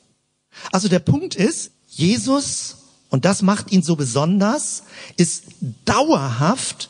Also 0.72 0.88
der 0.88 1.00
Punkt 1.00 1.36
ist, 1.36 1.72
Jesus, 1.90 2.78
und 3.10 3.26
das 3.26 3.42
macht 3.42 3.72
ihn 3.72 3.84
so 3.84 3.96
besonders, 3.96 4.84
ist 5.18 5.44
dauerhaft 5.86 6.90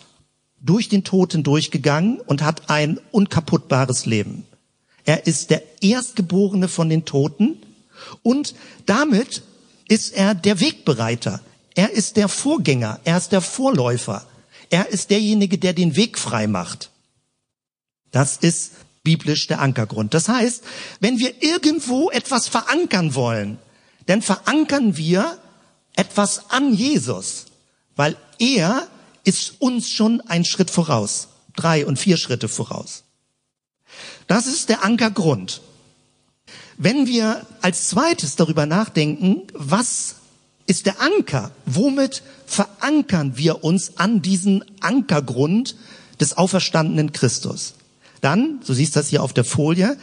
durch 0.61 0.89
den 0.89 1.03
Toten 1.03 1.43
durchgegangen 1.43 2.19
und 2.19 2.41
hat 2.41 2.69
ein 2.69 2.99
unkaputtbares 3.11 4.05
Leben. 4.05 4.45
Er 5.05 5.27
ist 5.27 5.49
der 5.49 5.61
Erstgeborene 5.81 6.67
von 6.67 6.89
den 6.89 7.03
Toten 7.03 7.57
und 8.21 8.55
damit 8.85 9.43
ist 9.87 10.13
er 10.13 10.33
der 10.33 10.59
Wegbereiter. 10.59 11.41
Er 11.75 11.91
ist 11.91 12.15
der 12.15 12.29
Vorgänger, 12.29 12.99
er 13.03 13.17
ist 13.17 13.31
der 13.31 13.41
Vorläufer. 13.41 14.25
Er 14.69 14.89
ist 14.89 15.09
derjenige, 15.09 15.57
der 15.57 15.73
den 15.73 15.95
Weg 15.95 16.17
frei 16.17 16.47
macht. 16.47 16.89
Das 18.13 18.37
ist 18.37 18.71
biblisch 19.03 19.47
der 19.47 19.59
Ankergrund. 19.59 20.13
Das 20.13 20.29
heißt, 20.29 20.63
wenn 21.01 21.19
wir 21.19 21.43
irgendwo 21.43 22.09
etwas 22.09 22.47
verankern 22.47 23.15
wollen, 23.15 23.57
dann 24.05 24.21
verankern 24.21 24.95
wir 24.95 25.37
etwas 25.95 26.49
an 26.51 26.73
Jesus, 26.73 27.47
weil 27.95 28.15
er 28.39 28.87
ist 29.23 29.55
uns 29.59 29.89
schon 29.89 30.21
ein 30.21 30.45
Schritt 30.45 30.69
voraus, 30.69 31.29
drei 31.55 31.85
und 31.85 31.97
vier 31.97 32.17
Schritte 32.17 32.47
voraus. 32.47 33.03
Das 34.27 34.47
ist 34.47 34.69
der 34.69 34.83
Ankergrund. 34.83 35.61
Wenn 36.77 37.07
wir 37.07 37.45
als 37.61 37.89
zweites 37.89 38.35
darüber 38.35 38.65
nachdenken, 38.65 39.43
was 39.53 40.15
ist 40.65 40.85
der 40.85 41.01
Anker? 41.01 41.51
Womit 41.65 42.21
verankern 42.45 43.37
wir 43.37 43.63
uns 43.63 43.97
an 43.97 44.21
diesen 44.21 44.63
Ankergrund 44.81 45.75
des 46.19 46.37
auferstandenen 46.37 47.11
Christus? 47.11 47.73
Dann, 48.23 48.59
so 48.63 48.73
siehst 48.73 48.95
du 48.95 49.01
das 49.01 49.09
hier 49.09 49.21
auf 49.21 49.33
der 49.33 49.43
Folie, 49.43 49.97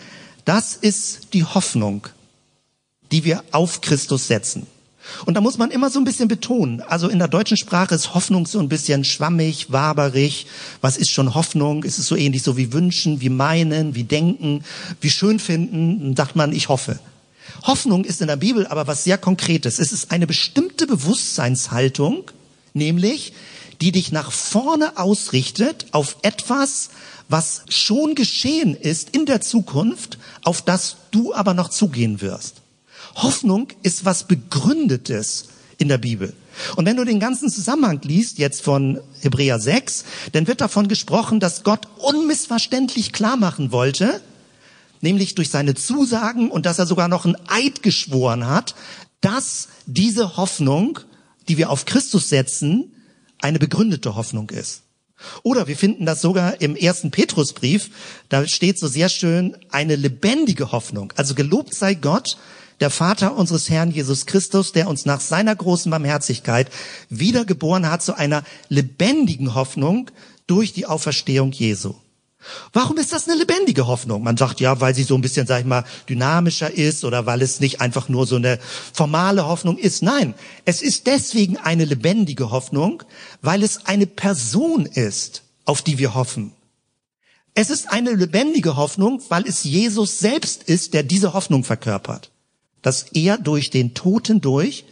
das 0.44 0.76
ist 0.76 1.32
die 1.32 1.44
Hoffnung, 1.44 2.06
die 3.10 3.24
wir 3.24 3.42
auf 3.50 3.80
Christus 3.80 4.26
setzen. 4.26 4.66
Und 5.24 5.34
da 5.34 5.40
muss 5.40 5.56
man 5.56 5.70
immer 5.70 5.88
so 5.88 5.98
ein 5.98 6.04
bisschen 6.04 6.28
betonen. 6.28 6.82
Also 6.82 7.08
in 7.08 7.18
der 7.18 7.28
deutschen 7.28 7.56
Sprache 7.56 7.94
ist 7.94 8.12
Hoffnung 8.12 8.46
so 8.46 8.58
ein 8.58 8.68
bisschen 8.68 9.04
schwammig, 9.04 9.72
waberig. 9.72 10.46
Was 10.82 10.98
ist 10.98 11.08
schon 11.08 11.34
Hoffnung? 11.34 11.82
Ist 11.82 11.98
es 11.98 12.06
so 12.06 12.14
ähnlich 12.14 12.42
so 12.42 12.58
wie 12.58 12.74
wünschen, 12.74 13.22
wie 13.22 13.30
meinen, 13.30 13.94
wie 13.94 14.04
denken, 14.04 14.64
wie 15.00 15.10
schön 15.10 15.38
finden? 15.38 16.00
Dann 16.00 16.16
sagt 16.16 16.36
man, 16.36 16.52
ich 16.52 16.68
hoffe. 16.68 16.98
Hoffnung 17.62 18.04
ist 18.04 18.20
in 18.20 18.28
der 18.28 18.36
Bibel 18.36 18.66
aber 18.66 18.86
was 18.86 19.02
sehr 19.04 19.16
Konkretes. 19.16 19.78
Es 19.78 19.92
ist 19.92 20.10
eine 20.10 20.26
bestimmte 20.26 20.86
Bewusstseinshaltung, 20.86 22.30
nämlich 22.74 23.32
die 23.80 23.92
dich 23.92 24.12
nach 24.12 24.30
vorne 24.30 24.98
ausrichtet 24.98 25.86
auf 25.92 26.18
etwas, 26.20 26.90
was 27.30 27.62
schon 27.68 28.14
geschehen 28.14 28.74
ist 28.74 29.10
in 29.10 29.24
der 29.24 29.40
Zukunft, 29.40 30.18
auf 30.42 30.62
das 30.62 30.96
du 31.12 31.32
aber 31.32 31.54
noch 31.54 31.68
zugehen 31.68 32.20
wirst. 32.20 32.56
Hoffnung 33.14 33.68
ist 33.82 34.04
was 34.04 34.24
Begründetes 34.24 35.48
in 35.78 35.88
der 35.88 35.98
Bibel. 35.98 36.34
Und 36.76 36.86
wenn 36.86 36.96
du 36.96 37.04
den 37.04 37.20
ganzen 37.20 37.48
Zusammenhang 37.48 38.00
liest, 38.02 38.38
jetzt 38.38 38.62
von 38.62 39.00
Hebräer 39.20 39.58
6, 39.58 40.04
dann 40.32 40.46
wird 40.46 40.60
davon 40.60 40.88
gesprochen, 40.88 41.40
dass 41.40 41.62
Gott 41.62 41.88
unmissverständlich 41.98 43.12
klar 43.12 43.36
machen 43.36 43.72
wollte, 43.72 44.20
nämlich 45.00 45.34
durch 45.34 45.50
seine 45.50 45.74
Zusagen 45.74 46.50
und 46.50 46.66
dass 46.66 46.78
er 46.78 46.86
sogar 46.86 47.08
noch 47.08 47.24
ein 47.24 47.36
Eid 47.48 47.82
geschworen 47.82 48.46
hat, 48.46 48.74
dass 49.20 49.68
diese 49.86 50.36
Hoffnung, 50.36 50.98
die 51.48 51.56
wir 51.56 51.70
auf 51.70 51.84
Christus 51.84 52.28
setzen, 52.28 52.92
eine 53.40 53.58
begründete 53.58 54.16
Hoffnung 54.16 54.50
ist. 54.50 54.82
Oder 55.42 55.66
wir 55.68 55.76
finden 55.76 56.06
das 56.06 56.20
sogar 56.20 56.60
im 56.60 56.76
ersten 56.76 57.10
Petrusbrief, 57.10 57.90
da 58.28 58.46
steht 58.46 58.78
so 58.78 58.88
sehr 58.88 59.08
schön 59.08 59.56
eine 59.70 59.96
lebendige 59.96 60.72
Hoffnung. 60.72 61.12
Also 61.16 61.34
gelobt 61.34 61.74
sei 61.74 61.94
Gott, 61.94 62.36
der 62.80 62.90
Vater 62.90 63.36
unseres 63.36 63.68
Herrn 63.68 63.90
Jesus 63.90 64.26
Christus, 64.26 64.72
der 64.72 64.88
uns 64.88 65.04
nach 65.04 65.20
seiner 65.20 65.54
großen 65.54 65.90
Barmherzigkeit 65.90 66.70
wiedergeboren 67.10 67.90
hat 67.90 68.02
zu 68.02 68.14
einer 68.14 68.42
lebendigen 68.68 69.54
Hoffnung 69.54 70.10
durch 70.46 70.72
die 70.72 70.86
Auferstehung 70.86 71.52
Jesu. 71.52 71.94
Warum 72.72 72.96
ist 72.98 73.12
das 73.12 73.28
eine 73.28 73.38
lebendige 73.38 73.86
Hoffnung? 73.86 74.22
Man 74.22 74.36
sagt 74.36 74.60
ja, 74.60 74.80
weil 74.80 74.94
sie 74.94 75.02
so 75.02 75.14
ein 75.14 75.20
bisschen, 75.20 75.46
sag 75.46 75.60
ich 75.60 75.66
mal, 75.66 75.84
dynamischer 76.08 76.72
ist 76.72 77.04
oder 77.04 77.26
weil 77.26 77.42
es 77.42 77.60
nicht 77.60 77.80
einfach 77.80 78.08
nur 78.08 78.26
so 78.26 78.36
eine 78.36 78.58
formale 78.92 79.46
Hoffnung 79.46 79.76
ist. 79.78 80.02
Nein, 80.02 80.34
es 80.64 80.82
ist 80.82 81.06
deswegen 81.06 81.56
eine 81.56 81.84
lebendige 81.84 82.50
Hoffnung, 82.50 83.02
weil 83.42 83.62
es 83.62 83.86
eine 83.86 84.06
Person 84.06 84.86
ist, 84.86 85.42
auf 85.64 85.82
die 85.82 85.98
wir 85.98 86.14
hoffen. 86.14 86.52
Es 87.54 87.70
ist 87.70 87.90
eine 87.90 88.12
lebendige 88.12 88.76
Hoffnung, 88.76 89.22
weil 89.28 89.46
es 89.46 89.64
Jesus 89.64 90.18
selbst 90.18 90.62
ist, 90.62 90.94
der 90.94 91.02
diese 91.02 91.34
Hoffnung 91.34 91.64
verkörpert 91.64 92.30
dass 92.82 93.06
er 93.12 93.38
durch 93.38 93.70
den 93.70 93.94
Toten 93.94 94.40
durch 94.40 94.84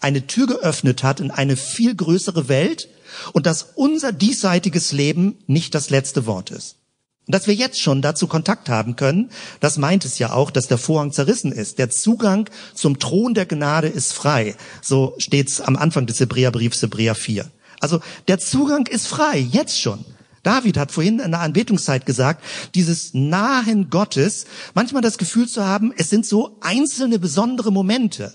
eine 0.00 0.26
Tür 0.26 0.46
geöffnet 0.46 1.02
hat 1.02 1.20
in 1.20 1.30
eine 1.30 1.56
viel 1.56 1.94
größere 1.94 2.48
Welt 2.48 2.88
und 3.32 3.46
dass 3.46 3.70
unser 3.74 4.12
diesseitiges 4.12 4.92
Leben 4.92 5.38
nicht 5.46 5.74
das 5.74 5.90
letzte 5.90 6.26
Wort 6.26 6.50
ist. 6.50 6.76
Und 7.26 7.34
dass 7.34 7.46
wir 7.46 7.54
jetzt 7.54 7.80
schon 7.80 8.02
dazu 8.02 8.26
Kontakt 8.26 8.68
haben 8.68 8.96
können, 8.96 9.30
das 9.60 9.78
meint 9.78 10.04
es 10.04 10.18
ja 10.18 10.32
auch, 10.32 10.50
dass 10.50 10.68
der 10.68 10.76
Vorhang 10.76 11.10
zerrissen 11.10 11.52
ist. 11.52 11.78
Der 11.78 11.88
Zugang 11.88 12.50
zum 12.74 12.98
Thron 12.98 13.32
der 13.32 13.46
Gnade 13.46 13.88
ist 13.88 14.12
frei. 14.12 14.54
So 14.82 15.14
steht's 15.18 15.60
am 15.60 15.76
Anfang 15.76 16.06
des 16.06 16.20
Hebräerbriefs 16.20 16.82
Hebräer 16.82 17.14
4. 17.14 17.50
Also 17.80 18.00
der 18.28 18.38
Zugang 18.38 18.86
ist 18.86 19.06
frei, 19.06 19.38
jetzt 19.38 19.80
schon. 19.80 20.04
David 20.42 20.76
hat 20.76 20.92
vorhin 20.92 21.18
in 21.18 21.30
der 21.30 21.40
Anbetungszeit 21.40 22.04
gesagt, 22.04 22.44
dieses 22.74 23.14
Nahen 23.14 23.88
Gottes, 23.88 24.44
manchmal 24.74 25.00
das 25.00 25.16
Gefühl 25.16 25.48
zu 25.48 25.64
haben, 25.64 25.92
es 25.96 26.10
sind 26.10 26.26
so 26.26 26.58
einzelne 26.60 27.18
besondere 27.18 27.72
Momente. 27.72 28.34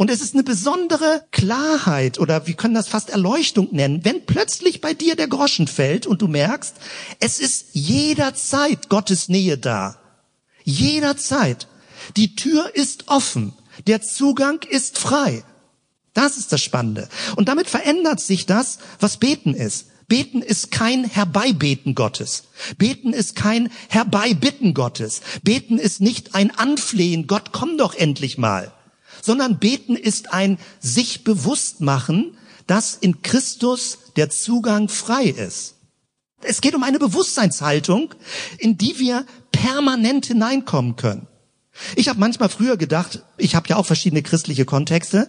Und 0.00 0.10
es 0.10 0.22
ist 0.22 0.32
eine 0.32 0.44
besondere 0.44 1.26
Klarheit 1.30 2.18
oder 2.18 2.46
wir 2.46 2.54
können 2.54 2.72
das 2.72 2.88
fast 2.88 3.10
Erleuchtung 3.10 3.68
nennen, 3.72 4.02
wenn 4.02 4.24
plötzlich 4.24 4.80
bei 4.80 4.94
dir 4.94 5.14
der 5.14 5.28
Groschen 5.28 5.66
fällt 5.66 6.06
und 6.06 6.22
du 6.22 6.26
merkst, 6.26 6.74
es 7.18 7.38
ist 7.38 7.66
jederzeit 7.74 8.88
Gottes 8.88 9.28
Nähe 9.28 9.58
da. 9.58 9.98
Jederzeit. 10.64 11.68
Die 12.16 12.34
Tür 12.34 12.74
ist 12.74 13.08
offen. 13.08 13.52
Der 13.86 14.00
Zugang 14.00 14.62
ist 14.62 14.96
frei. 14.96 15.44
Das 16.14 16.38
ist 16.38 16.50
das 16.50 16.62
Spannende. 16.62 17.06
Und 17.36 17.50
damit 17.50 17.68
verändert 17.68 18.20
sich 18.20 18.46
das, 18.46 18.78
was 19.00 19.18
Beten 19.18 19.52
ist. 19.52 19.88
Beten 20.08 20.40
ist 20.40 20.70
kein 20.70 21.04
Herbeibeten 21.04 21.94
Gottes. 21.94 22.44
Beten 22.78 23.12
ist 23.12 23.36
kein 23.36 23.70
Herbeibitten 23.90 24.72
Gottes. 24.72 25.20
Beten 25.42 25.76
ist 25.76 26.00
nicht 26.00 26.34
ein 26.34 26.50
Anflehen, 26.50 27.26
Gott 27.26 27.52
komm 27.52 27.76
doch 27.76 27.94
endlich 27.94 28.38
mal. 28.38 28.72
Sondern 29.22 29.58
beten 29.58 29.96
ist 29.96 30.32
ein 30.32 30.58
sich 30.80 31.24
bewusst 31.24 31.80
machen, 31.80 32.36
dass 32.66 32.94
in 32.94 33.22
Christus 33.22 33.98
der 34.16 34.30
Zugang 34.30 34.88
frei 34.88 35.24
ist. 35.24 35.74
Es 36.42 36.60
geht 36.60 36.74
um 36.74 36.82
eine 36.82 36.98
Bewusstseinshaltung, 36.98 38.14
in 38.58 38.78
die 38.78 38.98
wir 38.98 39.26
permanent 39.52 40.26
hineinkommen 40.26 40.96
können. 40.96 41.26
Ich 41.96 42.08
habe 42.08 42.18
manchmal 42.18 42.48
früher 42.48 42.76
gedacht, 42.76 43.22
ich 43.38 43.54
habe 43.54 43.68
ja 43.68 43.76
auch 43.76 43.86
verschiedene 43.86 44.22
christliche 44.22 44.64
Kontexte, 44.64 45.28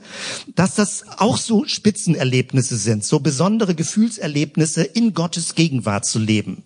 dass 0.56 0.76
das 0.76 1.04
auch 1.18 1.38
so 1.38 1.66
Spitzenerlebnisse 1.66 2.78
sind, 2.78 3.06
so 3.06 3.20
besondere 3.20 3.76
Gefühlserlebnisse 3.76 4.84
in 4.84 5.14
Gottes 5.14 5.56
Gegenwart 5.56 6.06
zu 6.06 6.20
leben. 6.20 6.64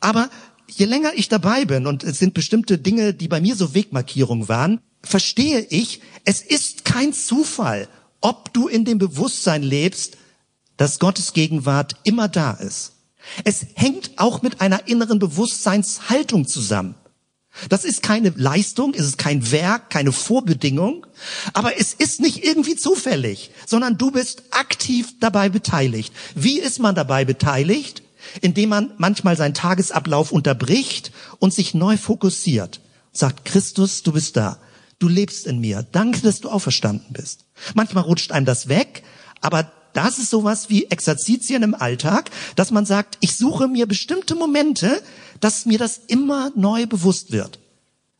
Aber 0.00 0.30
je 0.70 0.86
länger 0.86 1.12
ich 1.14 1.28
dabei 1.28 1.64
bin 1.64 1.86
und 1.86 2.04
es 2.04 2.18
sind 2.18 2.34
bestimmte 2.34 2.78
Dinge, 2.78 3.14
die 3.14 3.28
bei 3.28 3.40
mir 3.40 3.56
so 3.56 3.74
Wegmarkierungen 3.74 4.48
waren, 4.48 4.80
verstehe 5.02 5.60
ich, 5.70 6.00
es 6.24 6.40
ist 6.42 6.84
kein 6.84 7.12
Zufall, 7.12 7.88
ob 8.20 8.52
du 8.52 8.68
in 8.68 8.84
dem 8.84 8.98
Bewusstsein 8.98 9.62
lebst, 9.62 10.16
dass 10.76 10.98
Gottes 10.98 11.32
Gegenwart 11.32 11.96
immer 12.04 12.28
da 12.28 12.52
ist. 12.52 12.92
Es 13.44 13.66
hängt 13.74 14.12
auch 14.16 14.42
mit 14.42 14.60
einer 14.60 14.88
inneren 14.88 15.18
Bewusstseinshaltung 15.18 16.46
zusammen. 16.46 16.94
Das 17.68 17.84
ist 17.84 18.02
keine 18.02 18.32
Leistung, 18.36 18.94
es 18.94 19.04
ist 19.04 19.18
kein 19.18 19.50
Werk, 19.50 19.90
keine 19.90 20.12
Vorbedingung, 20.12 21.06
aber 21.54 21.78
es 21.78 21.92
ist 21.92 22.20
nicht 22.20 22.44
irgendwie 22.44 22.76
zufällig, 22.76 23.50
sondern 23.66 23.98
du 23.98 24.12
bist 24.12 24.44
aktiv 24.50 25.14
dabei 25.18 25.48
beteiligt. 25.48 26.12
Wie 26.34 26.60
ist 26.60 26.78
man 26.78 26.94
dabei 26.94 27.24
beteiligt? 27.24 28.02
Indem 28.40 28.70
man 28.70 28.92
manchmal 28.98 29.36
seinen 29.36 29.54
Tagesablauf 29.54 30.32
unterbricht 30.32 31.12
und 31.38 31.54
sich 31.54 31.74
neu 31.74 31.96
fokussiert. 31.96 32.80
Sagt, 33.12 33.44
Christus, 33.44 34.02
du 34.02 34.12
bist 34.12 34.36
da. 34.36 34.58
Du 34.98 35.08
lebst 35.08 35.46
in 35.46 35.60
mir. 35.60 35.86
Danke, 35.92 36.20
dass 36.20 36.40
du 36.40 36.48
auferstanden 36.48 37.12
bist. 37.12 37.44
Manchmal 37.74 38.04
rutscht 38.04 38.32
einem 38.32 38.46
das 38.46 38.68
weg, 38.68 39.02
aber 39.40 39.70
das 39.92 40.18
ist 40.18 40.30
sowas 40.30 40.68
wie 40.68 40.86
Exerzitien 40.86 41.62
im 41.62 41.74
Alltag, 41.74 42.30
dass 42.56 42.70
man 42.70 42.86
sagt, 42.86 43.16
ich 43.20 43.36
suche 43.36 43.68
mir 43.68 43.86
bestimmte 43.86 44.34
Momente, 44.34 45.02
dass 45.40 45.66
mir 45.66 45.78
das 45.78 46.00
immer 46.06 46.52
neu 46.54 46.86
bewusst 46.86 47.32
wird. 47.32 47.58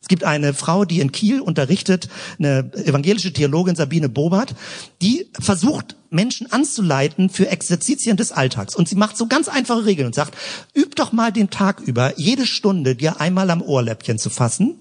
Es 0.01 0.07
gibt 0.07 0.23
eine 0.23 0.53
Frau, 0.53 0.85
die 0.85 1.01
in 1.01 1.11
Kiel 1.11 1.41
unterrichtet, 1.41 2.07
eine 2.37 2.71
evangelische 2.73 3.33
Theologin 3.33 3.75
Sabine 3.75 4.07
Bobert, 4.07 4.55
die 5.01 5.29
versucht, 5.39 5.97
Menschen 6.09 6.51
anzuleiten 6.51 7.29
für 7.29 7.49
Exerzitien 7.49 8.17
des 8.17 8.31
Alltags. 8.31 8.75
Und 8.75 8.87
sie 8.87 8.95
macht 8.95 9.17
so 9.17 9.27
ganz 9.27 9.49
einfache 9.49 9.85
Regeln 9.85 10.07
und 10.07 10.15
sagt, 10.15 10.35
üb 10.75 10.95
doch 10.95 11.11
mal 11.11 11.31
den 11.31 11.49
Tag 11.49 11.81
über, 11.81 12.17
jede 12.17 12.45
Stunde 12.45 12.95
dir 12.95 13.19
einmal 13.19 13.49
am 13.51 13.61
Ohrläppchen 13.61 14.17
zu 14.17 14.29
fassen 14.29 14.77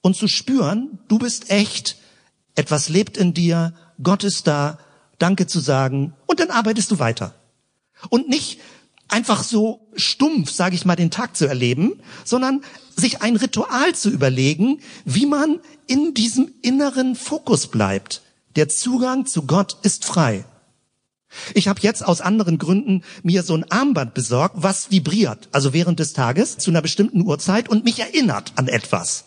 und 0.00 0.16
zu 0.16 0.28
spüren, 0.28 0.98
du 1.08 1.18
bist 1.18 1.50
echt, 1.50 1.96
etwas 2.54 2.88
lebt 2.88 3.16
in 3.16 3.34
dir, 3.34 3.74
Gott 4.02 4.24
ist 4.24 4.46
da, 4.46 4.78
Danke 5.18 5.46
zu 5.46 5.60
sagen 5.60 6.14
und 6.26 6.40
dann 6.40 6.50
arbeitest 6.50 6.90
du 6.90 6.98
weiter. 6.98 7.34
Und 8.10 8.28
nicht 8.28 8.60
einfach 9.08 9.44
so 9.44 9.86
stumpf, 9.94 10.50
sage 10.50 10.74
ich 10.74 10.84
mal, 10.84 10.96
den 10.96 11.10
Tag 11.10 11.36
zu 11.36 11.46
erleben, 11.46 12.00
sondern 12.24 12.62
sich 12.98 13.22
ein 13.22 13.36
Ritual 13.36 13.94
zu 13.94 14.10
überlegen, 14.10 14.80
wie 15.04 15.26
man 15.26 15.60
in 15.86 16.14
diesem 16.14 16.52
inneren 16.62 17.16
Fokus 17.16 17.66
bleibt. 17.66 18.22
Der 18.56 18.68
Zugang 18.68 19.26
zu 19.26 19.42
Gott 19.42 19.76
ist 19.82 20.04
frei. 20.04 20.44
Ich 21.54 21.68
habe 21.68 21.80
jetzt 21.82 22.04
aus 22.04 22.20
anderen 22.20 22.58
Gründen 22.58 23.02
mir 23.22 23.42
so 23.42 23.54
ein 23.54 23.70
Armband 23.70 24.14
besorgt, 24.14 24.56
was 24.58 24.90
vibriert, 24.90 25.48
also 25.52 25.72
während 25.72 25.98
des 25.98 26.12
Tages 26.12 26.58
zu 26.58 26.70
einer 26.70 26.82
bestimmten 26.82 27.22
Uhrzeit 27.22 27.68
und 27.68 27.84
mich 27.84 27.98
erinnert 27.98 28.52
an 28.56 28.68
etwas. 28.68 29.24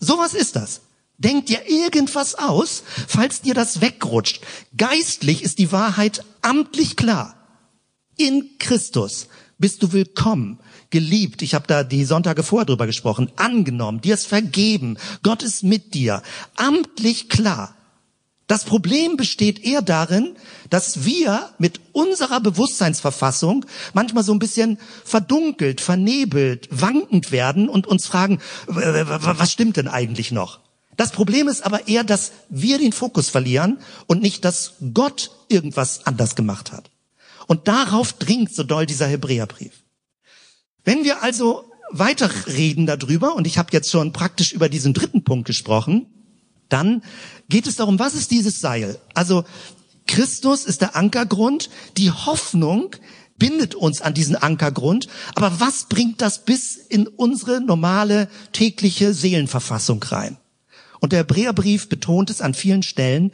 Sowas 0.00 0.34
ist 0.34 0.56
das. 0.56 0.80
Denk 1.16 1.46
dir 1.46 1.68
irgendwas 1.68 2.34
aus, 2.34 2.82
falls 3.06 3.40
dir 3.40 3.54
das 3.54 3.80
wegrutscht. 3.80 4.42
Geistlich 4.76 5.42
ist 5.42 5.58
die 5.58 5.70
Wahrheit 5.70 6.24
amtlich 6.42 6.96
klar. 6.96 7.36
In 8.16 8.58
Christus 8.58 9.28
bist 9.58 9.82
du 9.82 9.92
willkommen, 9.92 10.58
geliebt. 10.90 11.42
Ich 11.42 11.54
habe 11.54 11.66
da 11.66 11.84
die 11.84 12.04
Sonntage 12.04 12.42
vorher 12.42 12.66
drüber 12.66 12.86
gesprochen. 12.86 13.30
Angenommen, 13.36 14.00
dir 14.00 14.14
ist 14.14 14.26
vergeben. 14.26 14.96
Gott 15.22 15.42
ist 15.42 15.62
mit 15.62 15.94
dir. 15.94 16.22
Amtlich 16.56 17.28
klar. 17.28 17.74
Das 18.46 18.64
Problem 18.64 19.16
besteht 19.16 19.64
eher 19.64 19.80
darin, 19.80 20.36
dass 20.68 21.04
wir 21.06 21.48
mit 21.58 21.80
unserer 21.92 22.40
Bewusstseinsverfassung 22.40 23.64
manchmal 23.94 24.22
so 24.22 24.32
ein 24.32 24.38
bisschen 24.38 24.78
verdunkelt, 25.02 25.80
vernebelt, 25.80 26.68
wankend 26.70 27.32
werden 27.32 27.70
und 27.70 27.86
uns 27.86 28.06
fragen, 28.06 28.40
was 28.66 29.50
stimmt 29.50 29.78
denn 29.78 29.88
eigentlich 29.88 30.30
noch? 30.30 30.60
Das 30.96 31.10
Problem 31.10 31.48
ist 31.48 31.64
aber 31.64 31.88
eher, 31.88 32.04
dass 32.04 32.32
wir 32.50 32.78
den 32.78 32.92
Fokus 32.92 33.30
verlieren 33.30 33.78
und 34.06 34.20
nicht, 34.20 34.44
dass 34.44 34.74
Gott 34.92 35.30
irgendwas 35.48 36.06
anders 36.06 36.36
gemacht 36.36 36.70
hat. 36.70 36.90
Und 37.46 37.66
darauf 37.66 38.12
dringt 38.12 38.54
so 38.54 38.62
doll 38.62 38.86
dieser 38.86 39.06
Hebräerbrief. 39.06 39.83
Wenn 40.84 41.04
wir 41.04 41.22
also 41.22 41.64
weiterreden 41.90 42.86
darüber, 42.86 43.34
und 43.36 43.46
ich 43.46 43.58
habe 43.58 43.70
jetzt 43.72 43.90
schon 43.90 44.12
praktisch 44.12 44.52
über 44.52 44.68
diesen 44.68 44.94
dritten 44.94 45.24
Punkt 45.24 45.46
gesprochen, 45.46 46.06
dann 46.68 47.02
geht 47.48 47.66
es 47.66 47.76
darum, 47.76 47.98
was 47.98 48.14
ist 48.14 48.30
dieses 48.30 48.60
Seil? 48.60 48.98
Also 49.14 49.44
Christus 50.06 50.64
ist 50.64 50.80
der 50.80 50.96
Ankergrund, 50.96 51.70
die 51.96 52.10
Hoffnung 52.10 52.96
bindet 53.38 53.74
uns 53.74 54.00
an 54.00 54.14
diesen 54.14 54.36
Ankergrund, 54.36 55.08
aber 55.34 55.60
was 55.60 55.84
bringt 55.88 56.20
das 56.20 56.44
bis 56.44 56.76
in 56.76 57.06
unsere 57.06 57.60
normale 57.60 58.28
tägliche 58.52 59.12
Seelenverfassung 59.12 60.02
rein? 60.02 60.36
Und 61.00 61.12
der 61.12 61.20
Hebräerbrief 61.20 61.88
betont 61.88 62.30
es 62.30 62.40
an 62.40 62.54
vielen 62.54 62.82
Stellen. 62.82 63.32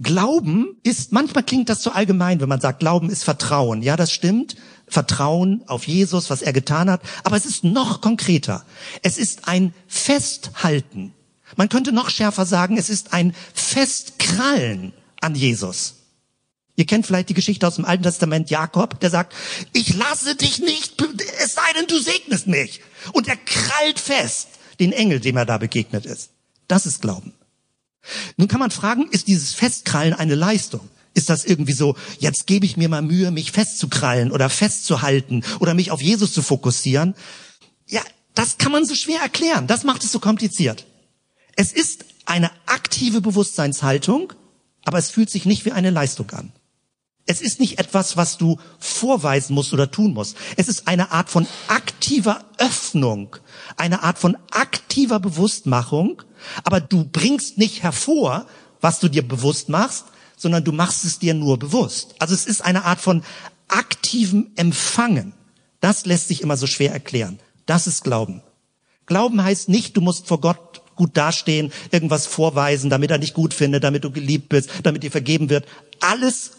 Glauben 0.00 0.76
ist, 0.84 1.12
manchmal 1.12 1.42
klingt 1.42 1.68
das 1.68 1.80
zu 1.80 1.92
allgemein, 1.92 2.40
wenn 2.40 2.48
man 2.48 2.60
sagt, 2.60 2.80
Glauben 2.80 3.10
ist 3.10 3.24
Vertrauen. 3.24 3.82
Ja, 3.82 3.96
das 3.96 4.12
stimmt. 4.12 4.54
Vertrauen 4.88 5.62
auf 5.66 5.86
Jesus, 5.86 6.30
was 6.30 6.42
er 6.42 6.52
getan 6.52 6.90
hat. 6.90 7.02
Aber 7.24 7.36
es 7.36 7.46
ist 7.46 7.64
noch 7.64 8.00
konkreter. 8.00 8.64
Es 9.02 9.18
ist 9.18 9.48
ein 9.48 9.74
Festhalten. 9.86 11.14
Man 11.56 11.68
könnte 11.68 11.92
noch 11.92 12.10
schärfer 12.10 12.46
sagen, 12.46 12.76
es 12.76 12.90
ist 12.90 13.12
ein 13.12 13.34
Festkrallen 13.54 14.92
an 15.20 15.34
Jesus. 15.34 15.94
Ihr 16.76 16.86
kennt 16.86 17.06
vielleicht 17.06 17.28
die 17.28 17.34
Geschichte 17.34 17.66
aus 17.66 17.74
dem 17.74 17.84
Alten 17.84 18.04
Testament 18.04 18.50
Jakob, 18.50 19.00
der 19.00 19.10
sagt, 19.10 19.34
ich 19.72 19.94
lasse 19.94 20.36
dich 20.36 20.60
nicht, 20.60 21.02
es 21.42 21.54
sei 21.54 21.72
denn, 21.76 21.88
du 21.88 21.98
segnest 21.98 22.46
mich. 22.46 22.82
Und 23.12 23.26
er 23.26 23.36
krallt 23.36 23.98
fest 23.98 24.48
den 24.78 24.92
Engel, 24.92 25.18
dem 25.18 25.36
er 25.36 25.44
da 25.44 25.58
begegnet 25.58 26.06
ist. 26.06 26.30
Das 26.68 26.86
ist 26.86 27.02
Glauben. 27.02 27.32
Nun 28.36 28.46
kann 28.46 28.60
man 28.60 28.70
fragen, 28.70 29.08
ist 29.10 29.26
dieses 29.26 29.54
Festkrallen 29.54 30.14
eine 30.14 30.36
Leistung? 30.36 30.88
Ist 31.14 31.30
das 31.30 31.44
irgendwie 31.44 31.72
so, 31.72 31.96
jetzt 32.18 32.46
gebe 32.46 32.66
ich 32.66 32.76
mir 32.76 32.88
mal 32.88 33.02
Mühe, 33.02 33.30
mich 33.30 33.52
festzukrallen 33.52 34.30
oder 34.30 34.50
festzuhalten 34.50 35.42
oder 35.60 35.74
mich 35.74 35.90
auf 35.90 36.00
Jesus 36.00 36.32
zu 36.32 36.42
fokussieren? 36.42 37.14
Ja, 37.86 38.02
das 38.34 38.58
kann 38.58 38.72
man 38.72 38.84
so 38.84 38.94
schwer 38.94 39.20
erklären. 39.20 39.66
Das 39.66 39.84
macht 39.84 40.04
es 40.04 40.12
so 40.12 40.20
kompliziert. 40.20 40.86
Es 41.56 41.72
ist 41.72 42.04
eine 42.24 42.50
aktive 42.66 43.20
Bewusstseinshaltung, 43.20 44.32
aber 44.84 44.98
es 44.98 45.10
fühlt 45.10 45.30
sich 45.30 45.44
nicht 45.44 45.64
wie 45.64 45.72
eine 45.72 45.90
Leistung 45.90 46.30
an. 46.30 46.52
Es 47.30 47.42
ist 47.42 47.60
nicht 47.60 47.78
etwas, 47.78 48.16
was 48.16 48.38
du 48.38 48.58
vorweisen 48.78 49.54
musst 49.54 49.74
oder 49.74 49.90
tun 49.90 50.14
musst. 50.14 50.36
Es 50.56 50.68
ist 50.68 50.88
eine 50.88 51.10
Art 51.10 51.28
von 51.28 51.46
aktiver 51.68 52.42
Öffnung, 52.56 53.36
eine 53.76 54.02
Art 54.02 54.18
von 54.18 54.38
aktiver 54.50 55.20
Bewusstmachung, 55.20 56.22
aber 56.64 56.80
du 56.80 57.04
bringst 57.04 57.58
nicht 57.58 57.82
hervor, 57.82 58.46
was 58.80 58.98
du 59.00 59.08
dir 59.08 59.26
bewusst 59.26 59.68
machst, 59.68 60.06
sondern 60.38 60.64
du 60.64 60.72
machst 60.72 61.04
es 61.04 61.18
dir 61.18 61.34
nur 61.34 61.58
bewusst. 61.58 62.14
Also 62.18 62.34
es 62.34 62.46
ist 62.46 62.64
eine 62.64 62.84
Art 62.84 63.00
von 63.00 63.22
aktivem 63.68 64.50
Empfangen. 64.56 65.34
Das 65.80 66.06
lässt 66.06 66.28
sich 66.28 66.40
immer 66.42 66.56
so 66.56 66.66
schwer 66.66 66.92
erklären. 66.92 67.38
Das 67.66 67.86
ist 67.86 68.04
Glauben. 68.04 68.42
Glauben 69.06 69.42
heißt 69.42 69.68
nicht, 69.68 69.96
du 69.96 70.00
musst 70.00 70.26
vor 70.26 70.40
Gott 70.40 70.82
gut 70.96 71.16
dastehen, 71.16 71.72
irgendwas 71.92 72.26
vorweisen, 72.26 72.90
damit 72.90 73.10
er 73.10 73.18
dich 73.18 73.34
gut 73.34 73.54
findet, 73.54 73.84
damit 73.84 74.04
du 74.04 74.10
geliebt 74.10 74.48
bist, 74.48 74.70
damit 74.82 75.02
dir 75.02 75.10
vergeben 75.10 75.48
wird. 75.48 75.66
Alles 76.00 76.52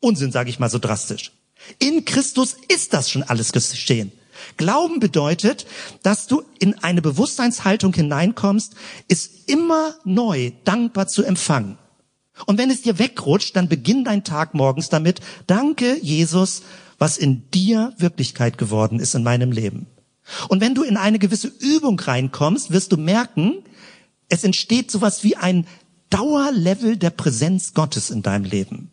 Unsinn, 0.00 0.32
sage 0.32 0.50
ich 0.50 0.58
mal 0.58 0.68
so 0.68 0.78
drastisch. 0.78 1.32
In 1.78 2.04
Christus 2.04 2.56
ist 2.68 2.92
das 2.92 3.08
schon 3.08 3.22
alles 3.22 3.52
geschehen. 3.52 4.12
Glauben 4.56 5.00
bedeutet, 5.00 5.66
dass 6.02 6.26
du 6.26 6.42
in 6.58 6.78
eine 6.80 7.00
Bewusstseinshaltung 7.00 7.94
hineinkommst, 7.94 8.74
ist 9.08 9.48
immer 9.48 9.94
neu 10.04 10.52
dankbar 10.64 11.08
zu 11.08 11.24
empfangen. 11.24 11.78
Und 12.46 12.58
wenn 12.58 12.70
es 12.70 12.82
dir 12.82 12.98
wegrutscht, 12.98 13.54
dann 13.56 13.68
beginn 13.68 14.04
dein 14.04 14.24
Tag 14.24 14.54
morgens 14.54 14.88
damit, 14.88 15.20
danke 15.46 15.98
Jesus, 16.00 16.62
was 16.98 17.16
in 17.16 17.48
dir 17.50 17.92
Wirklichkeit 17.98 18.58
geworden 18.58 18.98
ist 18.98 19.14
in 19.14 19.22
meinem 19.22 19.52
Leben. 19.52 19.86
Und 20.48 20.60
wenn 20.60 20.74
du 20.74 20.82
in 20.82 20.96
eine 20.96 21.18
gewisse 21.18 21.48
Übung 21.48 21.98
reinkommst, 21.98 22.70
wirst 22.70 22.92
du 22.92 22.96
merken, 22.96 23.62
es 24.28 24.44
entsteht 24.44 24.90
sowas 24.90 25.22
wie 25.22 25.36
ein 25.36 25.66
Dauerlevel 26.10 26.96
der 26.96 27.10
Präsenz 27.10 27.74
Gottes 27.74 28.10
in 28.10 28.22
deinem 28.22 28.44
Leben. 28.44 28.90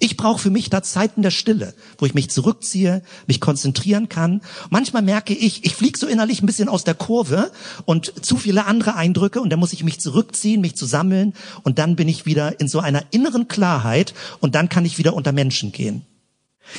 Ich 0.00 0.16
brauche 0.16 0.38
für 0.38 0.50
mich 0.50 0.68
da 0.68 0.82
Zeiten 0.82 1.22
der 1.22 1.30
Stille, 1.30 1.74
wo 1.96 2.04
ich 2.04 2.14
mich 2.14 2.30
zurückziehe, 2.30 3.02
mich 3.26 3.40
konzentrieren 3.40 4.08
kann. 4.08 4.42
Manchmal 4.68 5.02
merke 5.02 5.32
ich, 5.32 5.64
ich 5.64 5.74
fliege 5.74 5.98
so 5.98 6.06
innerlich 6.06 6.42
ein 6.42 6.46
bisschen 6.46 6.68
aus 6.68 6.84
der 6.84 6.94
Kurve 6.94 7.50
und 7.86 8.12
zu 8.24 8.36
viele 8.36 8.66
andere 8.66 8.96
Eindrücke 8.96 9.40
und 9.40 9.50
dann 9.50 9.58
muss 9.58 9.72
ich 9.72 9.84
mich 9.84 9.98
zurückziehen, 9.98 10.60
mich 10.60 10.76
zu 10.76 10.84
sammeln 10.84 11.32
und 11.62 11.78
dann 11.78 11.96
bin 11.96 12.06
ich 12.06 12.26
wieder 12.26 12.60
in 12.60 12.68
so 12.68 12.80
einer 12.80 13.02
inneren 13.10 13.48
Klarheit 13.48 14.12
und 14.40 14.54
dann 14.54 14.68
kann 14.68 14.84
ich 14.84 14.98
wieder 14.98 15.14
unter 15.14 15.32
Menschen 15.32 15.72
gehen. 15.72 16.04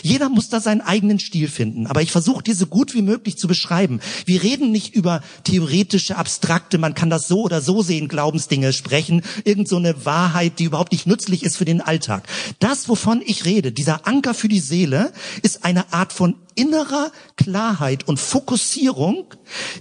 Jeder 0.01 0.29
muss 0.29 0.49
da 0.49 0.59
seinen 0.59 0.81
eigenen 0.81 1.19
Stil 1.19 1.47
finden, 1.47 1.87
aber 1.87 2.01
ich 2.01 2.11
versuche 2.11 2.43
dir 2.43 2.55
so 2.55 2.67
gut 2.67 2.93
wie 2.93 3.01
möglich 3.01 3.37
zu 3.37 3.47
beschreiben. 3.47 3.99
Wir 4.25 4.43
reden 4.43 4.71
nicht 4.71 4.95
über 4.95 5.21
theoretische, 5.43 6.17
abstrakte, 6.17 6.77
man 6.77 6.93
kann 6.93 7.09
das 7.09 7.27
so 7.27 7.41
oder 7.41 7.61
so 7.61 7.81
sehen, 7.81 8.07
Glaubensdinge 8.07 8.73
sprechen, 8.73 9.23
irgend 9.43 9.67
so 9.67 9.77
eine 9.77 10.05
Wahrheit, 10.05 10.59
die 10.59 10.65
überhaupt 10.65 10.91
nicht 10.91 11.07
nützlich 11.07 11.43
ist 11.43 11.57
für 11.57 11.65
den 11.65 11.81
Alltag. 11.81 12.27
Das, 12.59 12.89
wovon 12.89 13.21
ich 13.25 13.45
rede, 13.45 13.71
dieser 13.71 14.07
Anker 14.07 14.33
für 14.33 14.47
die 14.47 14.59
Seele, 14.59 15.11
ist 15.41 15.65
eine 15.65 15.93
Art 15.93 16.13
von 16.13 16.35
innerer 16.55 17.11
Klarheit 17.37 18.07
und 18.07 18.19
Fokussierung, 18.19 19.33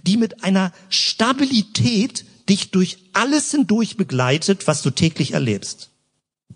die 0.07 0.17
mit 0.17 0.45
einer 0.45 0.73
Stabilität 0.89 2.25
dich 2.49 2.71
durch 2.71 2.99
alles 3.13 3.51
hindurch 3.51 3.97
begleitet, 3.97 4.67
was 4.67 4.83
du 4.83 4.91
täglich 4.91 5.33
erlebst. 5.33 5.91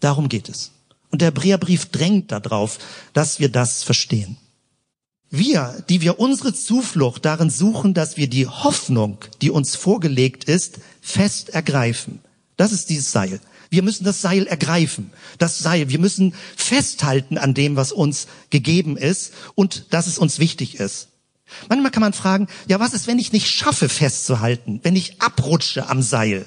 Darum 0.01 0.29
geht 0.29 0.49
es. 0.49 0.73
Und 1.13 1.21
der 1.21 1.29
Hebräerbrief 1.29 1.87
drängt 1.87 2.33
darauf, 2.33 2.79
dass 3.13 3.39
wir 3.39 3.51
das 3.51 3.85
verstehen. 3.85 4.39
Wir, 5.31 5.85
die 5.89 6.01
wir 6.01 6.19
unsere 6.19 6.53
Zuflucht 6.53 7.25
darin 7.25 7.51
suchen, 7.51 7.95
dass 7.95 8.17
wir 8.17 8.29
die 8.29 8.47
Hoffnung, 8.47 9.19
die 9.41 9.51
uns 9.51 9.77
vorgelegt 9.77 10.45
ist, 10.45 10.81
fest 11.01 11.51
ergreifen. 11.51 12.21
Das 12.57 12.73
ist 12.73 12.91
dieses 12.91 13.13
Seil. 13.13 13.41
Wir 13.71 13.83
müssen 13.83 14.05
das 14.05 14.21
Seil 14.21 14.47
ergreifen. 14.47 15.11
Das 15.39 15.59
Seil. 15.59 15.89
Wir 15.89 15.99
müssen 15.99 16.35
festhalten 16.57 17.39
an 17.39 17.55
dem, 17.55 17.77
was 17.77 17.93
uns 17.93 18.27
gegeben 18.51 18.97
ist 18.97 19.33
und 19.55 19.87
dass 19.95 20.07
es 20.07 20.19
uns 20.19 20.39
wichtig 20.39 20.81
ist. 20.81 21.09
Manchmal 21.69 21.91
kann 21.91 22.03
man 22.03 22.13
fragen, 22.13 22.49
ja, 22.69 22.81
was 22.81 22.95
ist, 22.95 23.07
wenn 23.07 23.19
ich 23.19 23.33
nicht 23.33 23.49
schaffe 23.49 23.89
festzuhalten, 23.89 24.81
wenn 24.83 24.97
ich 24.97 25.21
abrutsche 25.21 25.89
am 25.89 26.03
Seil? 26.03 26.47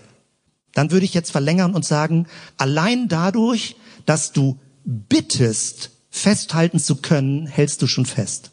Dann 0.73 0.91
würde 0.91 1.06
ich 1.06 1.13
jetzt 1.13 1.32
verlängern 1.32 1.73
und 1.73 1.86
sagen, 1.86 2.28
allein 2.58 3.08
dadurch, 3.08 3.75
dass 4.06 4.32
du 4.32 4.60
bittest, 4.84 5.91
festhalten 6.10 6.80
zu 6.80 6.98
können, 6.98 7.48
hältst 7.48 7.82
du 7.82 7.88
schon 7.88 8.06
fest. 8.06 8.52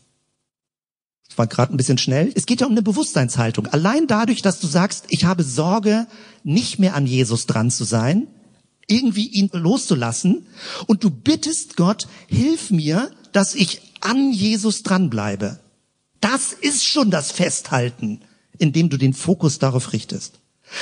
Das 1.28 1.38
war 1.38 1.46
gerade 1.46 1.72
ein 1.72 1.78
bisschen 1.78 1.98
schnell. 1.98 2.30
Es 2.34 2.44
geht 2.44 2.60
ja 2.60 2.66
um 2.66 2.72
eine 2.72 2.82
Bewusstseinshaltung. 2.82 3.66
Allein 3.68 4.06
dadurch, 4.06 4.42
dass 4.42 4.60
du 4.60 4.66
sagst, 4.66 5.06
ich 5.08 5.24
habe 5.24 5.42
Sorge, 5.42 6.06
nicht 6.44 6.78
mehr 6.78 6.94
an 6.94 7.06
Jesus 7.06 7.46
dran 7.46 7.70
zu 7.70 7.84
sein, 7.84 8.26
irgendwie 8.86 9.28
ihn 9.28 9.48
loszulassen, 9.52 10.46
und 10.86 11.04
du 11.04 11.10
bittest 11.10 11.76
Gott, 11.76 12.08
hilf 12.26 12.70
mir, 12.70 13.10
dass 13.32 13.54
ich 13.54 13.80
an 14.00 14.32
Jesus 14.32 14.82
dranbleibe. 14.82 15.60
Das 16.20 16.52
ist 16.52 16.84
schon 16.84 17.10
das 17.10 17.32
Festhalten, 17.32 18.20
indem 18.58 18.90
du 18.90 18.96
den 18.96 19.14
Fokus 19.14 19.58
darauf 19.58 19.92
richtest. 19.92 20.40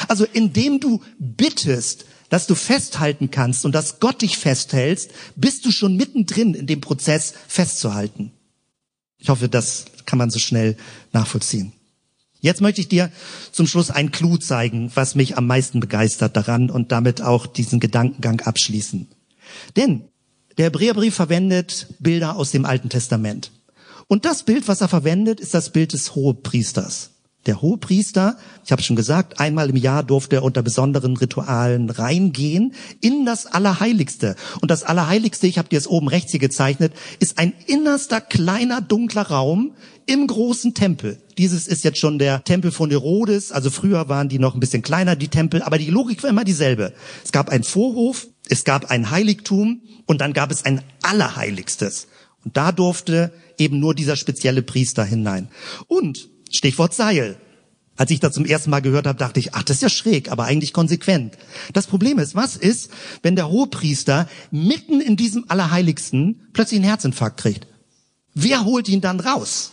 Also 0.08 0.24
indem 0.32 0.80
du 0.80 1.00
bittest, 1.18 2.04
dass 2.30 2.46
du 2.46 2.54
festhalten 2.54 3.30
kannst 3.30 3.66
und 3.66 3.72
dass 3.72 4.00
Gott 4.00 4.22
dich 4.22 4.38
festhältst, 4.38 5.10
bist 5.36 5.66
du 5.66 5.70
schon 5.70 5.96
mittendrin 5.96 6.54
in 6.54 6.66
dem 6.66 6.80
Prozess 6.80 7.34
festzuhalten. 7.46 8.32
Ich 9.18 9.28
hoffe, 9.28 9.50
das 9.50 9.84
kann 10.06 10.18
man 10.18 10.30
so 10.30 10.38
schnell 10.38 10.76
nachvollziehen. 11.12 11.72
Jetzt 12.40 12.62
möchte 12.62 12.80
ich 12.80 12.88
dir 12.88 13.12
zum 13.52 13.66
Schluss 13.66 13.90
ein 13.90 14.12
Clou 14.12 14.38
zeigen, 14.38 14.90
was 14.94 15.14
mich 15.14 15.36
am 15.36 15.46
meisten 15.46 15.78
begeistert 15.78 16.36
daran 16.36 16.70
und 16.70 16.90
damit 16.90 17.20
auch 17.20 17.46
diesen 17.46 17.80
Gedankengang 17.80 18.40
abschließen. 18.40 19.08
Denn 19.76 20.04
der 20.56 20.66
Hebräerbrief 20.66 21.14
verwendet 21.14 21.88
Bilder 21.98 22.36
aus 22.36 22.50
dem 22.50 22.64
Alten 22.64 22.88
Testament. 22.88 23.50
Und 24.08 24.24
das 24.24 24.44
Bild, 24.44 24.68
was 24.68 24.80
er 24.80 24.88
verwendet, 24.88 25.38
ist 25.38 25.52
das 25.52 25.70
Bild 25.70 25.92
des 25.92 26.14
Hohepriesters. 26.14 27.10
Der 27.46 27.62
Hohepriester, 27.62 28.36
ich 28.66 28.72
habe 28.72 28.82
schon 28.82 28.96
gesagt, 28.96 29.40
einmal 29.40 29.70
im 29.70 29.76
Jahr 29.76 30.02
durfte 30.02 30.36
er 30.36 30.42
unter 30.42 30.62
besonderen 30.62 31.16
Ritualen 31.16 31.88
reingehen 31.88 32.74
in 33.00 33.24
das 33.24 33.46
Allerheiligste. 33.46 34.36
Und 34.60 34.70
das 34.70 34.82
Allerheiligste, 34.82 35.46
ich 35.46 35.56
habe 35.56 35.70
dir 35.70 35.78
es 35.78 35.86
oben 35.86 36.08
rechts 36.08 36.32
hier 36.32 36.40
gezeichnet, 36.40 36.92
ist 37.18 37.38
ein 37.38 37.54
innerster 37.66 38.20
kleiner 38.20 38.82
dunkler 38.82 39.22
Raum 39.22 39.72
im 40.04 40.26
großen 40.26 40.74
Tempel. 40.74 41.22
Dieses 41.38 41.66
ist 41.66 41.82
jetzt 41.82 41.98
schon 41.98 42.18
der 42.18 42.44
Tempel 42.44 42.72
von 42.72 42.90
Herodes, 42.90 43.52
also 43.52 43.70
früher 43.70 44.10
waren 44.10 44.28
die 44.28 44.38
noch 44.38 44.52
ein 44.52 44.60
bisschen 44.60 44.82
kleiner, 44.82 45.16
die 45.16 45.28
Tempel, 45.28 45.62
aber 45.62 45.78
die 45.78 45.88
Logik 45.90 46.22
war 46.22 46.28
immer 46.28 46.44
dieselbe. 46.44 46.92
Es 47.24 47.32
gab 47.32 47.48
einen 47.48 47.64
Vorhof, 47.64 48.26
es 48.50 48.64
gab 48.64 48.90
ein 48.90 49.10
Heiligtum 49.10 49.80
und 50.04 50.20
dann 50.20 50.34
gab 50.34 50.50
es 50.50 50.66
ein 50.66 50.82
Allerheiligstes. 51.02 52.08
Und 52.44 52.58
da 52.58 52.70
durfte 52.70 53.32
eben 53.56 53.78
nur 53.78 53.94
dieser 53.94 54.16
spezielle 54.16 54.62
Priester 54.62 55.04
hinein. 55.04 55.48
Und 55.86 56.28
Stichwort 56.50 56.94
Seil. 56.94 57.36
Als 57.96 58.10
ich 58.10 58.20
das 58.20 58.32
zum 58.32 58.46
ersten 58.46 58.70
Mal 58.70 58.80
gehört 58.80 59.06
habe, 59.06 59.18
dachte 59.18 59.40
ich, 59.40 59.54
ach, 59.54 59.62
das 59.62 59.76
ist 59.76 59.82
ja 59.82 59.88
schräg, 59.90 60.32
aber 60.32 60.44
eigentlich 60.44 60.72
konsequent. 60.72 61.36
Das 61.74 61.86
Problem 61.86 62.18
ist, 62.18 62.34
was 62.34 62.56
ist, 62.56 62.90
wenn 63.22 63.36
der 63.36 63.50
Hohepriester 63.50 64.28
mitten 64.50 65.00
in 65.00 65.16
diesem 65.16 65.44
Allerheiligsten 65.48 66.48
plötzlich 66.54 66.78
einen 66.78 66.88
Herzinfarkt 66.88 67.38
kriegt? 67.38 67.66
Wer 68.32 68.64
holt 68.64 68.88
ihn 68.88 69.02
dann 69.02 69.20
raus? 69.20 69.72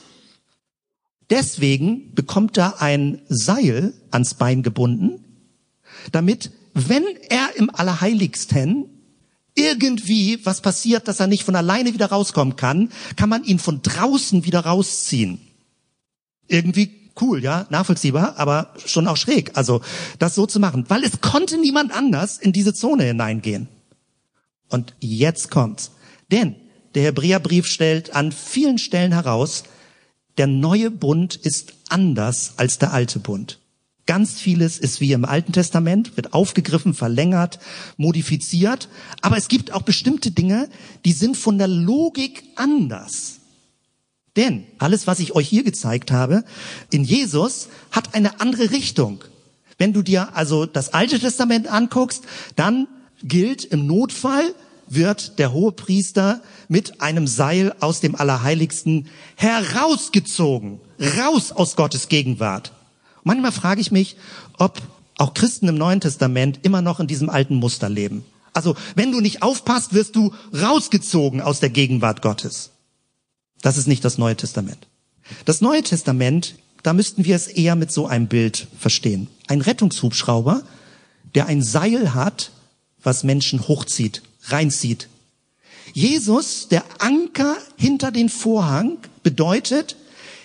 Deswegen 1.29 2.13
bekommt 2.15 2.57
er 2.57 2.81
ein 2.81 3.21
Seil 3.29 3.93
ans 4.11 4.33
Bein 4.33 4.61
gebunden, 4.61 5.23
damit, 6.11 6.51
wenn 6.73 7.05
er 7.29 7.55
im 7.55 7.69
Allerheiligsten 7.69 8.89
irgendwie 9.55 10.45
was 10.45 10.61
passiert, 10.61 11.07
dass 11.07 11.19
er 11.19 11.27
nicht 11.27 11.43
von 11.43 11.55
alleine 11.55 11.93
wieder 11.93 12.07
rauskommen 12.07 12.57
kann, 12.57 12.89
kann 13.15 13.29
man 13.29 13.43
ihn 13.43 13.59
von 13.59 13.81
draußen 13.81 14.45
wieder 14.45 14.61
rausziehen 14.61 15.46
irgendwie 16.47 16.91
cool, 17.21 17.43
ja, 17.43 17.65
nachvollziehbar, 17.69 18.37
aber 18.37 18.73
schon 18.85 19.07
auch 19.07 19.17
schräg. 19.17 19.51
Also 19.55 19.81
das 20.19 20.35
so 20.35 20.45
zu 20.45 20.59
machen, 20.59 20.85
weil 20.87 21.03
es 21.03 21.21
konnte 21.21 21.57
niemand 21.57 21.91
anders 21.91 22.37
in 22.37 22.53
diese 22.53 22.73
Zone 22.73 23.03
hineingehen. 23.03 23.67
Und 24.69 24.93
jetzt 24.99 25.49
kommt's. 25.49 25.91
Denn 26.31 26.55
der 26.95 27.03
Hebräerbrief 27.03 27.67
stellt 27.67 28.15
an 28.15 28.31
vielen 28.31 28.77
Stellen 28.77 29.13
heraus, 29.13 29.63
der 30.37 30.47
neue 30.47 30.91
Bund 30.91 31.35
ist 31.35 31.73
anders 31.89 32.53
als 32.57 32.77
der 32.77 32.93
alte 32.93 33.19
Bund. 33.19 33.59
Ganz 34.05 34.39
vieles 34.39 34.77
ist 34.77 35.01
wie 35.01 35.11
im 35.11 35.25
Alten 35.25 35.51
Testament, 35.51 36.15
wird 36.15 36.33
aufgegriffen, 36.33 36.93
verlängert, 36.93 37.59
modifiziert. 37.97 38.87
Aber 39.21 39.35
es 39.35 39.49
gibt 39.49 39.73
auch 39.73 39.81
bestimmte 39.81 40.31
Dinge, 40.31 40.69
die 41.03 41.11
sind 41.11 41.35
von 41.35 41.57
der 41.57 41.67
Logik 41.67 42.43
anders. 42.55 43.36
Denn 44.37 44.65
alles, 44.77 45.07
was 45.07 45.19
ich 45.19 45.35
euch 45.35 45.49
hier 45.49 45.63
gezeigt 45.63 46.11
habe, 46.11 46.43
in 46.91 47.03
Jesus 47.03 47.67
hat 47.91 48.13
eine 48.15 48.39
andere 48.39 48.71
Richtung. 48.71 49.23
Wenn 49.77 49.93
du 49.93 50.01
dir 50.01 50.35
also 50.35 50.65
das 50.65 50.93
Alte 50.93 51.19
Testament 51.19 51.67
anguckst, 51.67 52.23
dann 52.55 52.87
gilt 53.23 53.65
im 53.65 53.85
Notfall 53.85 54.53
wird 54.89 55.37
der 55.39 55.51
hohe 55.51 55.73
Priester 55.73 56.41
mit 56.69 57.01
einem 57.01 57.27
Seil 57.27 57.75
aus 57.79 57.99
dem 57.99 58.15
Allerheiligsten 58.15 59.07
herausgezogen, 59.35 60.79
raus 61.17 61.51
aus 61.51 61.75
Gottes 61.75 62.07
Gegenwart. 62.07 62.71
Manchmal 63.23 63.51
frage 63.51 63.81
ich 63.81 63.91
mich, 63.91 64.15
ob 64.57 64.81
auch 65.17 65.33
Christen 65.33 65.67
im 65.67 65.75
Neuen 65.75 65.99
Testament 65.99 66.59
immer 66.61 66.81
noch 66.81 66.99
in 66.99 67.07
diesem 67.07 67.29
alten 67.29 67.55
Muster 67.55 67.89
leben. 67.89 68.23
Also, 68.53 68.75
wenn 68.95 69.11
du 69.11 69.19
nicht 69.19 69.41
aufpasst, 69.43 69.93
wirst 69.93 70.15
du 70.15 70.33
rausgezogen 70.53 71.41
aus 71.41 71.59
der 71.59 71.69
Gegenwart 71.69 72.21
Gottes. 72.21 72.71
Das 73.61 73.77
ist 73.77 73.87
nicht 73.87 74.05
das 74.05 74.17
Neue 74.17 74.35
Testament. 74.35 74.87
Das 75.45 75.61
Neue 75.61 75.83
Testament, 75.83 76.55
da 76.83 76.93
müssten 76.93 77.25
wir 77.25 77.35
es 77.35 77.47
eher 77.47 77.75
mit 77.75 77.91
so 77.91 78.07
einem 78.07 78.27
Bild 78.27 78.67
verstehen. 78.79 79.27
Ein 79.47 79.61
Rettungshubschrauber, 79.61 80.63
der 81.35 81.47
ein 81.47 81.61
Seil 81.61 82.13
hat, 82.13 82.51
was 83.03 83.23
Menschen 83.23 83.67
hochzieht, 83.67 84.21
reinzieht. 84.43 85.07
Jesus, 85.93 86.67
der 86.67 86.83
Anker 86.99 87.57
hinter 87.77 88.11
den 88.11 88.29
Vorhang, 88.29 88.97
bedeutet, 89.23 89.95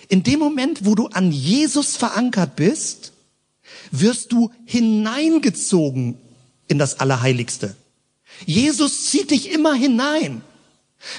in 0.09 0.23
dem 0.23 0.39
Moment, 0.39 0.85
wo 0.85 0.95
du 0.95 1.07
an 1.07 1.31
Jesus 1.31 1.95
verankert 1.95 2.55
bist, 2.55 3.13
wirst 3.91 4.31
du 4.31 4.51
hineingezogen 4.65 6.17
in 6.67 6.77
das 6.77 6.99
Allerheiligste. 6.99 7.75
Jesus 8.45 9.05
zieht 9.05 9.31
dich 9.31 9.51
immer 9.51 9.73
hinein. 9.73 10.41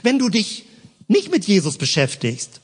Wenn 0.02 0.18
du 0.18 0.28
dich 0.28 0.64
nicht 1.08 1.30
mit 1.30 1.44
Jesus 1.46 1.78
beschäftigst, 1.78 2.60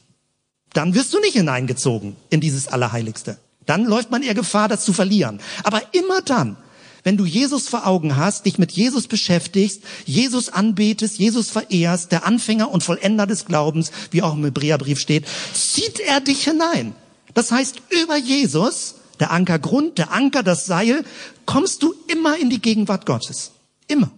dann 0.72 0.94
wirst 0.94 1.12
du 1.12 1.20
nicht 1.20 1.34
hineingezogen 1.34 2.16
in 2.30 2.40
dieses 2.40 2.68
Allerheiligste. 2.68 3.38
Dann 3.66 3.84
läuft 3.84 4.10
man 4.10 4.22
eher 4.22 4.34
Gefahr, 4.34 4.68
das 4.68 4.84
zu 4.84 4.92
verlieren. 4.92 5.40
Aber 5.64 5.82
immer 5.92 6.22
dann, 6.22 6.56
wenn 7.02 7.16
du 7.16 7.24
Jesus 7.24 7.68
vor 7.68 7.86
Augen 7.86 8.16
hast, 8.16 8.46
dich 8.46 8.58
mit 8.58 8.72
Jesus 8.72 9.06
beschäftigst, 9.06 9.82
Jesus 10.04 10.48
anbetest, 10.48 11.18
Jesus 11.18 11.50
verehrst, 11.50 12.12
der 12.12 12.26
Anfänger 12.26 12.70
und 12.70 12.82
Vollender 12.82 13.26
des 13.26 13.46
Glaubens, 13.46 13.90
wie 14.10 14.22
auch 14.22 14.34
im 14.34 14.44
Hebräerbrief 14.44 14.98
steht, 14.98 15.26
zieht 15.54 16.00
er 16.00 16.20
dich 16.20 16.44
hinein. 16.44 16.94
Das 17.34 17.52
heißt, 17.52 17.80
über 18.02 18.16
Jesus, 18.16 18.96
der 19.18 19.30
Ankergrund, 19.30 19.98
der 19.98 20.12
Anker, 20.12 20.42
das 20.42 20.66
Seil, 20.66 21.04
kommst 21.46 21.82
du 21.82 21.94
immer 22.08 22.38
in 22.38 22.50
die 22.50 22.60
Gegenwart 22.60 23.06
Gottes. 23.06 23.52
Immer. 23.86 24.10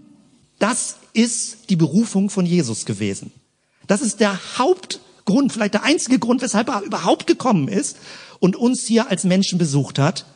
Das 0.58 0.96
ist 1.12 1.70
die 1.70 1.76
Berufung 1.76 2.30
von 2.30 2.46
Jesus 2.46 2.85
gewesen. 2.85 3.32
Das 3.87 4.03
ist 4.03 4.21
der 4.21 4.38
Hauptgrund, 4.59 5.53
vielleicht 5.53 5.75
der 5.75 5.85
einzige 5.85 6.18
Grund, 6.18 6.42
weshalb 6.42 6.68
er 6.68 6.83
überhaupt 6.83 7.27
gekommen 7.27 7.68
ist 7.68 7.97
und 8.38 8.57
uns 8.57 8.83
hier 8.83 9.11
als 9.11 9.25
Menschen 9.25 9.59
besucht 9.59 9.99
hat, 9.99 10.27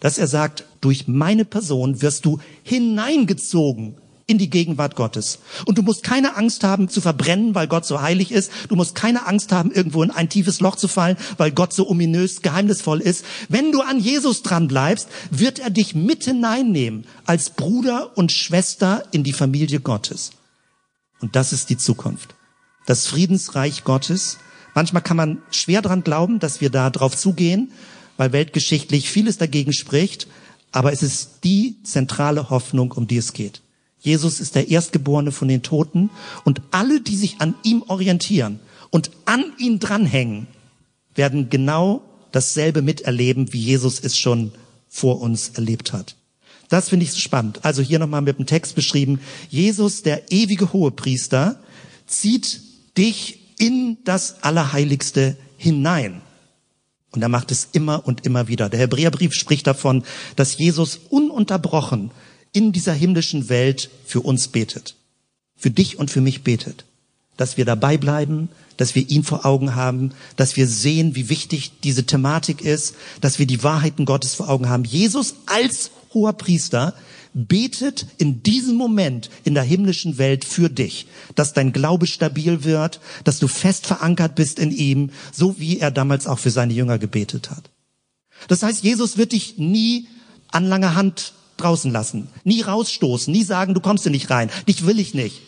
dass 0.00 0.18
er 0.18 0.26
sagt, 0.26 0.64
durch 0.80 1.06
meine 1.08 1.44
Person 1.44 2.00
wirst 2.00 2.24
du 2.24 2.40
hineingezogen 2.62 3.96
in 4.26 4.38
die 4.38 4.48
Gegenwart 4.48 4.94
Gottes. 4.94 5.40
Und 5.66 5.76
du 5.76 5.82
musst 5.82 6.04
keine 6.04 6.36
Angst 6.36 6.62
haben 6.62 6.88
zu 6.88 7.00
verbrennen, 7.00 7.54
weil 7.54 7.66
Gott 7.66 7.84
so 7.84 8.00
heilig 8.00 8.30
ist. 8.30 8.50
Du 8.68 8.76
musst 8.76 8.94
keine 8.94 9.26
Angst 9.26 9.50
haben, 9.50 9.72
irgendwo 9.72 10.02
in 10.04 10.12
ein 10.12 10.28
tiefes 10.28 10.60
Loch 10.60 10.76
zu 10.76 10.86
fallen, 10.86 11.16
weil 11.36 11.50
Gott 11.50 11.72
so 11.72 11.88
ominös, 11.88 12.40
geheimnisvoll 12.40 13.00
ist. 13.00 13.24
Wenn 13.48 13.72
du 13.72 13.82
an 13.82 13.98
Jesus 13.98 14.42
dran 14.42 14.68
bleibst, 14.68 15.08
wird 15.30 15.58
er 15.58 15.70
dich 15.70 15.94
mit 15.96 16.24
hineinnehmen 16.24 17.06
als 17.26 17.50
Bruder 17.50 18.16
und 18.16 18.30
Schwester 18.30 19.04
in 19.10 19.24
die 19.24 19.32
Familie 19.32 19.80
Gottes. 19.80 20.30
Und 21.20 21.34
das 21.36 21.52
ist 21.52 21.68
die 21.68 21.76
Zukunft 21.76 22.34
das 22.90 23.06
Friedensreich 23.06 23.84
Gottes. 23.84 24.38
Manchmal 24.74 25.02
kann 25.02 25.16
man 25.16 25.38
schwer 25.52 25.80
dran 25.80 26.02
glauben, 26.02 26.40
dass 26.40 26.60
wir 26.60 26.70
da 26.70 26.90
drauf 26.90 27.16
zugehen, 27.16 27.70
weil 28.16 28.32
weltgeschichtlich 28.32 29.08
vieles 29.08 29.38
dagegen 29.38 29.72
spricht. 29.72 30.26
Aber 30.72 30.92
es 30.92 31.02
ist 31.02 31.44
die 31.44 31.76
zentrale 31.84 32.50
Hoffnung, 32.50 32.90
um 32.90 33.06
die 33.06 33.16
es 33.16 33.32
geht. 33.32 33.62
Jesus 34.00 34.40
ist 34.40 34.56
der 34.56 34.70
Erstgeborene 34.70 35.30
von 35.30 35.46
den 35.46 35.62
Toten 35.62 36.10
und 36.44 36.62
alle, 36.72 37.00
die 37.00 37.16
sich 37.16 37.40
an 37.40 37.54
ihm 37.62 37.84
orientieren 37.86 38.58
und 38.90 39.12
an 39.24 39.44
ihn 39.58 39.78
dranhängen, 39.78 40.48
werden 41.14 41.48
genau 41.48 42.02
dasselbe 42.32 42.82
miterleben, 42.82 43.52
wie 43.52 43.60
Jesus 43.60 44.00
es 44.00 44.18
schon 44.18 44.52
vor 44.88 45.20
uns 45.20 45.50
erlebt 45.50 45.92
hat. 45.92 46.16
Das 46.68 46.88
finde 46.88 47.04
ich 47.04 47.12
so 47.12 47.18
spannend. 47.18 47.64
Also 47.64 47.82
hier 47.82 47.98
nochmal 48.00 48.22
mit 48.22 48.38
dem 48.38 48.46
Text 48.46 48.74
beschrieben. 48.74 49.20
Jesus, 49.48 50.02
der 50.02 50.32
ewige 50.32 50.72
Hohepriester, 50.72 51.60
zieht 52.06 52.69
dich 53.00 53.38
in 53.58 53.96
das 54.04 54.42
Allerheiligste 54.42 55.36
hinein. 55.56 56.20
Und 57.12 57.22
er 57.22 57.28
macht 57.28 57.50
es 57.50 57.68
immer 57.72 58.06
und 58.06 58.26
immer 58.26 58.46
wieder. 58.46 58.68
Der 58.68 58.78
Hebräerbrief 58.78 59.32
spricht 59.32 59.66
davon, 59.66 60.04
dass 60.36 60.58
Jesus 60.58 61.00
ununterbrochen 61.08 62.10
in 62.52 62.72
dieser 62.72 62.92
himmlischen 62.92 63.48
Welt 63.48 63.90
für 64.04 64.20
uns 64.20 64.48
betet. 64.48 64.96
Für 65.56 65.70
dich 65.70 65.98
und 65.98 66.10
für 66.10 66.20
mich 66.20 66.44
betet. 66.44 66.84
Dass 67.38 67.56
wir 67.56 67.64
dabei 67.64 67.96
bleiben, 67.96 68.50
dass 68.76 68.94
wir 68.94 69.08
ihn 69.08 69.24
vor 69.24 69.46
Augen 69.46 69.74
haben, 69.74 70.12
dass 70.36 70.56
wir 70.56 70.66
sehen, 70.66 71.16
wie 71.16 71.30
wichtig 71.30 71.72
diese 71.82 72.04
Thematik 72.04 72.60
ist, 72.60 72.94
dass 73.22 73.38
wir 73.38 73.46
die 73.46 73.62
Wahrheiten 73.62 74.04
Gottes 74.04 74.34
vor 74.34 74.50
Augen 74.50 74.68
haben. 74.68 74.84
Jesus 74.84 75.36
als 75.46 75.90
hoher 76.12 76.32
Priester 76.32 76.94
betet 77.32 78.06
in 78.18 78.42
diesem 78.42 78.76
Moment 78.76 79.30
in 79.44 79.54
der 79.54 79.62
himmlischen 79.62 80.18
Welt 80.18 80.44
für 80.44 80.68
dich, 80.68 81.06
dass 81.34 81.52
dein 81.52 81.72
Glaube 81.72 82.06
stabil 82.06 82.64
wird, 82.64 83.00
dass 83.24 83.38
du 83.38 83.46
fest 83.48 83.86
verankert 83.86 84.34
bist 84.34 84.58
in 84.58 84.72
ihm, 84.72 85.10
so 85.32 85.58
wie 85.58 85.78
er 85.78 85.90
damals 85.90 86.26
auch 86.26 86.38
für 86.38 86.50
seine 86.50 86.72
Jünger 86.72 86.98
gebetet 86.98 87.50
hat. 87.50 87.70
Das 88.48 88.62
heißt, 88.62 88.82
Jesus 88.82 89.16
wird 89.16 89.32
dich 89.32 89.58
nie 89.58 90.08
an 90.50 90.64
langer 90.64 90.94
Hand 90.94 91.34
draußen 91.56 91.92
lassen, 91.92 92.28
nie 92.42 92.62
rausstoßen, 92.62 93.32
nie 93.32 93.44
sagen, 93.44 93.74
du 93.74 93.80
kommst 93.80 94.04
hier 94.04 94.12
nicht 94.12 94.30
rein, 94.30 94.50
dich 94.66 94.86
will 94.86 94.98
ich 94.98 95.14
nicht. 95.14 95.40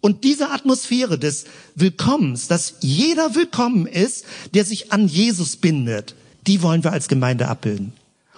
Und 0.00 0.24
diese 0.24 0.50
Atmosphäre 0.50 1.18
des 1.18 1.46
Willkommens, 1.74 2.46
dass 2.46 2.74
jeder 2.80 3.34
willkommen 3.34 3.86
ist, 3.86 4.24
der 4.54 4.64
sich 4.64 4.92
an 4.92 5.08
Jesus 5.08 5.56
bindet, 5.56 6.14
die 6.46 6.62
wollen 6.62 6.84
wir 6.84 6.92
als 6.92 7.08
Gemeinde 7.08 7.48
abbilden. 7.48 7.92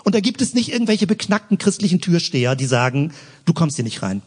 Und 0.08 0.14
da 0.14 0.20
gibt 0.20 0.40
es 0.40 0.54
nicht 0.54 0.72
irgendwelche 0.72 1.06
beknackten 1.06 1.58
christlichen 1.58 2.00
Türsteher, 2.00 2.56
die 2.56 2.64
sagen, 2.64 3.12
du 3.44 3.52
kommst 3.52 3.76
hier 3.76 3.84
nicht 3.84 4.00
rein. 4.00 4.22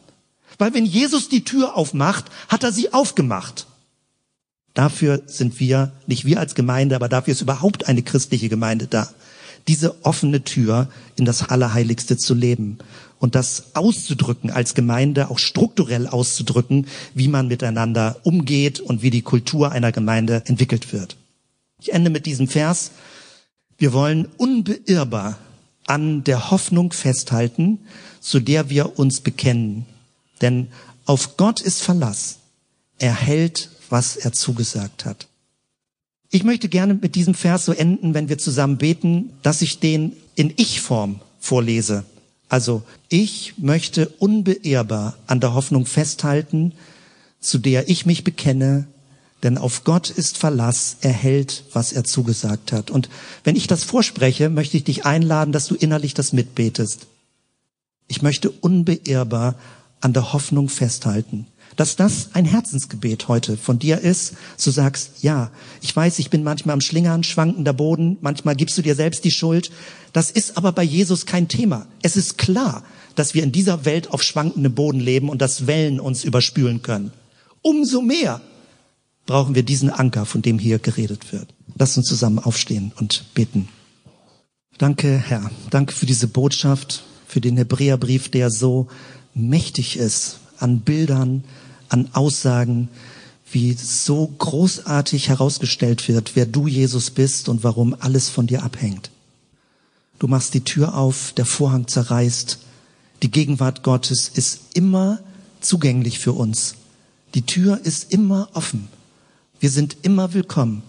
Weil 0.59 0.75
wenn 0.75 0.85
Jesus 0.85 1.27
die 1.27 1.43
Tür 1.43 1.75
aufmacht, 1.75 2.25
hat 2.49 2.63
er 2.63 2.71
sie 2.71 2.93
aufgemacht. 2.93 3.65
Dafür 4.75 5.23
sind 5.25 5.59
wir, 5.59 5.91
nicht 6.05 6.23
wir 6.23 6.39
als 6.39 6.53
Gemeinde, 6.53 6.95
aber 6.95 7.09
dafür 7.09 7.31
ist 7.31 7.41
überhaupt 7.41 7.87
eine 7.87 8.03
christliche 8.03 8.47
Gemeinde 8.47 8.85
da. 8.85 9.09
diese 9.67 10.05
offene 10.05 10.43
Tür 10.43 10.87
in 11.15 11.25
das 11.25 11.49
Allerheiligste 11.49 12.15
zu 12.15 12.35
leben 12.35 12.77
und 13.17 13.33
das 13.33 13.75
auszudrücken 13.75 14.51
als 14.51 14.75
Gemeinde, 14.75 15.31
auch 15.31 15.39
strukturell 15.39 16.05
auszudrücken, 16.05 16.85
wie 17.15 17.27
man 17.27 17.47
miteinander 17.47 18.17
umgeht 18.21 18.79
und 18.79 19.01
wie 19.01 19.09
die 19.09 19.23
Kultur 19.23 19.71
einer 19.71 19.91
Gemeinde 19.91 20.43
entwickelt 20.45 20.93
wird. 20.93 21.15
Ich 21.79 21.91
ende 21.91 22.11
mit 22.11 22.27
diesem 22.27 22.47
Vers. 22.47 22.91
Wir 23.79 23.93
wollen 23.93 24.27
unbeirrbar 24.37 25.39
an 25.87 26.23
der 26.23 26.51
Hoffnung 26.51 26.91
festhalten, 26.91 27.79
zu 28.19 28.39
der 28.39 28.69
wir 28.69 28.99
uns 28.99 29.21
bekennen. 29.21 29.85
Denn 30.41 30.67
auf 31.05 31.37
Gott 31.37 31.61
ist 31.61 31.81
Verlass. 31.81 32.37
Er 32.99 33.15
hält, 33.15 33.69
was 33.89 34.15
er 34.15 34.31
zugesagt 34.31 35.05
hat. 35.05 35.27
Ich 36.29 36.43
möchte 36.43 36.69
gerne 36.69 36.93
mit 36.93 37.15
diesem 37.15 37.33
Vers 37.33 37.65
so 37.65 37.73
enden, 37.73 38.13
wenn 38.13 38.29
wir 38.29 38.37
zusammen 38.37 38.77
beten, 38.77 39.33
dass 39.41 39.61
ich 39.61 39.79
den 39.79 40.13
in 40.35 40.53
Ich-Form 40.55 41.19
vorlese. 41.39 42.05
Also 42.47 42.83
ich 43.09 43.55
möchte 43.57 44.07
unbeirrbar 44.07 45.17
an 45.27 45.39
der 45.39 45.53
Hoffnung 45.53 45.85
festhalten, 45.85 46.73
zu 47.41 47.57
der 47.57 47.89
ich 47.89 48.05
mich 48.05 48.23
bekenne, 48.23 48.87
denn 49.43 49.57
auf 49.57 49.83
Gott 49.83 50.09
ist 50.09 50.37
Verlass, 50.37 50.97
er 51.01 51.13
hält, 51.13 51.63
was 51.73 51.93
er 51.93 52.03
zugesagt 52.03 52.71
hat. 52.71 52.91
Und 52.91 53.09
wenn 53.43 53.55
ich 53.55 53.67
das 53.67 53.83
vorspreche, 53.83 54.49
möchte 54.49 54.77
ich 54.77 54.83
dich 54.83 55.05
einladen, 55.05 55.51
dass 55.51 55.67
du 55.67 55.75
innerlich 55.75 56.13
das 56.13 56.33
mitbetest. 56.33 57.07
Ich 58.07 58.21
möchte 58.21 58.51
unbeirrbar 58.51 59.55
an 59.99 60.13
der 60.13 60.33
Hoffnung 60.33 60.69
festhalten 60.69 61.47
dass 61.75 61.95
das 61.95 62.29
ein 62.33 62.45
Herzensgebet 62.45 63.27
heute 63.27 63.57
von 63.57 63.79
dir 63.79 63.99
ist. 63.99 64.33
Du 64.63 64.71
sagst, 64.71 65.23
ja, 65.23 65.51
ich 65.81 65.95
weiß, 65.95 66.19
ich 66.19 66.29
bin 66.29 66.43
manchmal 66.43 66.73
am 66.73 66.81
Schlingern, 66.81 67.23
schwankender 67.23 67.73
Boden, 67.73 68.17
manchmal 68.21 68.55
gibst 68.55 68.77
du 68.77 68.81
dir 68.81 68.95
selbst 68.95 69.23
die 69.23 69.31
Schuld. 69.31 69.71
Das 70.13 70.31
ist 70.31 70.57
aber 70.57 70.71
bei 70.71 70.83
Jesus 70.83 71.25
kein 71.25 71.47
Thema. 71.47 71.87
Es 72.01 72.17
ist 72.17 72.37
klar, 72.37 72.83
dass 73.15 73.33
wir 73.33 73.43
in 73.43 73.51
dieser 73.51 73.85
Welt 73.85 74.11
auf 74.11 74.23
schwankendem 74.23 74.73
Boden 74.73 74.99
leben 74.99 75.29
und 75.29 75.41
dass 75.41 75.67
Wellen 75.67 75.99
uns 75.99 76.23
überspülen 76.23 76.81
können. 76.81 77.11
Umso 77.61 78.01
mehr 78.01 78.41
brauchen 79.25 79.55
wir 79.55 79.63
diesen 79.63 79.89
Anker, 79.89 80.25
von 80.25 80.41
dem 80.41 80.59
hier 80.59 80.79
geredet 80.79 81.31
wird. 81.31 81.53
Lass 81.77 81.97
uns 81.97 82.07
zusammen 82.07 82.39
aufstehen 82.39 82.91
und 82.99 83.33
beten. 83.33 83.67
Danke, 84.77 85.17
Herr. 85.17 85.51
Danke 85.69 85.93
für 85.93 86.05
diese 86.05 86.27
Botschaft, 86.27 87.03
für 87.27 87.41
den 87.41 87.57
Hebräerbrief, 87.57 88.29
der 88.29 88.49
so 88.49 88.87
mächtig 89.33 89.97
ist 89.97 90.39
an 90.57 90.81
Bildern, 90.81 91.43
an 91.89 92.09
Aussagen, 92.13 92.89
wie 93.51 93.73
so 93.73 94.27
großartig 94.27 95.29
herausgestellt 95.29 96.07
wird, 96.07 96.35
wer 96.35 96.45
du 96.45 96.67
Jesus 96.67 97.11
bist 97.11 97.49
und 97.49 97.63
warum 97.63 97.95
alles 97.99 98.29
von 98.29 98.47
dir 98.47 98.63
abhängt. 98.63 99.11
Du 100.19 100.27
machst 100.27 100.53
die 100.53 100.63
Tür 100.63 100.95
auf, 100.95 101.33
der 101.33 101.45
Vorhang 101.45 101.87
zerreißt, 101.87 102.59
die 103.23 103.31
Gegenwart 103.31 103.83
Gottes 103.83 104.29
ist 104.29 104.61
immer 104.73 105.19
zugänglich 105.59 106.19
für 106.19 106.33
uns. 106.33 106.75
Die 107.35 107.45
Tür 107.45 107.79
ist 107.83 108.11
immer 108.11 108.49
offen. 108.53 108.87
Wir 109.61 109.69
sind 109.69 109.97
immer 110.01 110.33
willkommen. 110.33 110.81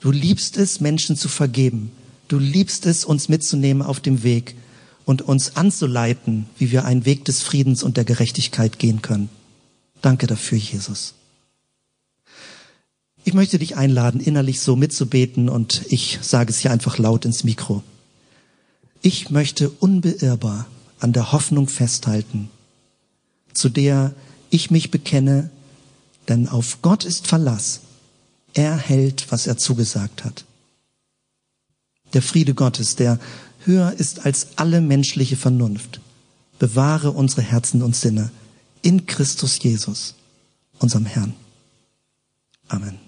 Du 0.00 0.10
liebst 0.10 0.56
es, 0.56 0.80
Menschen 0.80 1.16
zu 1.16 1.28
vergeben. 1.28 1.92
Du 2.28 2.38
liebst 2.38 2.86
es, 2.86 3.04
uns 3.04 3.28
mitzunehmen 3.28 3.82
auf 3.82 4.00
dem 4.00 4.22
Weg 4.22 4.56
und 5.04 5.20
uns 5.20 5.56
anzuleiten, 5.56 6.46
wie 6.56 6.72
wir 6.72 6.86
einen 6.86 7.04
Weg 7.04 7.26
des 7.26 7.42
Friedens 7.42 7.82
und 7.82 7.98
der 7.98 8.06
Gerechtigkeit 8.06 8.78
gehen 8.78 9.02
können. 9.02 9.28
Danke 10.00 10.26
dafür, 10.26 10.56
Jesus. 10.56 11.12
Ich 13.22 13.34
möchte 13.34 13.58
dich 13.58 13.76
einladen, 13.76 14.22
innerlich 14.22 14.60
so 14.60 14.76
mitzubeten 14.76 15.50
und 15.50 15.82
ich 15.90 16.18
sage 16.22 16.50
es 16.50 16.58
hier 16.60 16.70
einfach 16.70 16.96
laut 16.96 17.26
ins 17.26 17.44
Mikro. 17.44 17.82
Ich 19.02 19.28
möchte 19.28 19.68
unbeirrbar 19.68 20.66
an 21.00 21.12
der 21.12 21.32
Hoffnung 21.32 21.68
festhalten, 21.68 22.48
zu 23.52 23.68
der 23.68 24.14
ich 24.48 24.70
mich 24.70 24.90
bekenne, 24.90 25.50
denn 26.30 26.48
auf 26.48 26.80
Gott 26.80 27.04
ist 27.04 27.26
Verlass. 27.26 27.82
Er 28.56 28.78
hält, 28.78 29.30
was 29.30 29.46
er 29.46 29.58
zugesagt 29.58 30.24
hat. 30.24 30.46
Der 32.14 32.22
Friede 32.22 32.54
Gottes, 32.54 32.96
der 32.96 33.18
höher 33.64 33.92
ist 33.92 34.24
als 34.24 34.56
alle 34.56 34.80
menschliche 34.80 35.36
Vernunft, 35.36 36.00
bewahre 36.58 37.10
unsere 37.10 37.42
Herzen 37.42 37.82
und 37.82 37.94
Sinne 37.94 38.30
in 38.80 39.04
Christus 39.04 39.62
Jesus, 39.62 40.14
unserem 40.78 41.04
Herrn. 41.04 41.34
Amen. 42.68 43.05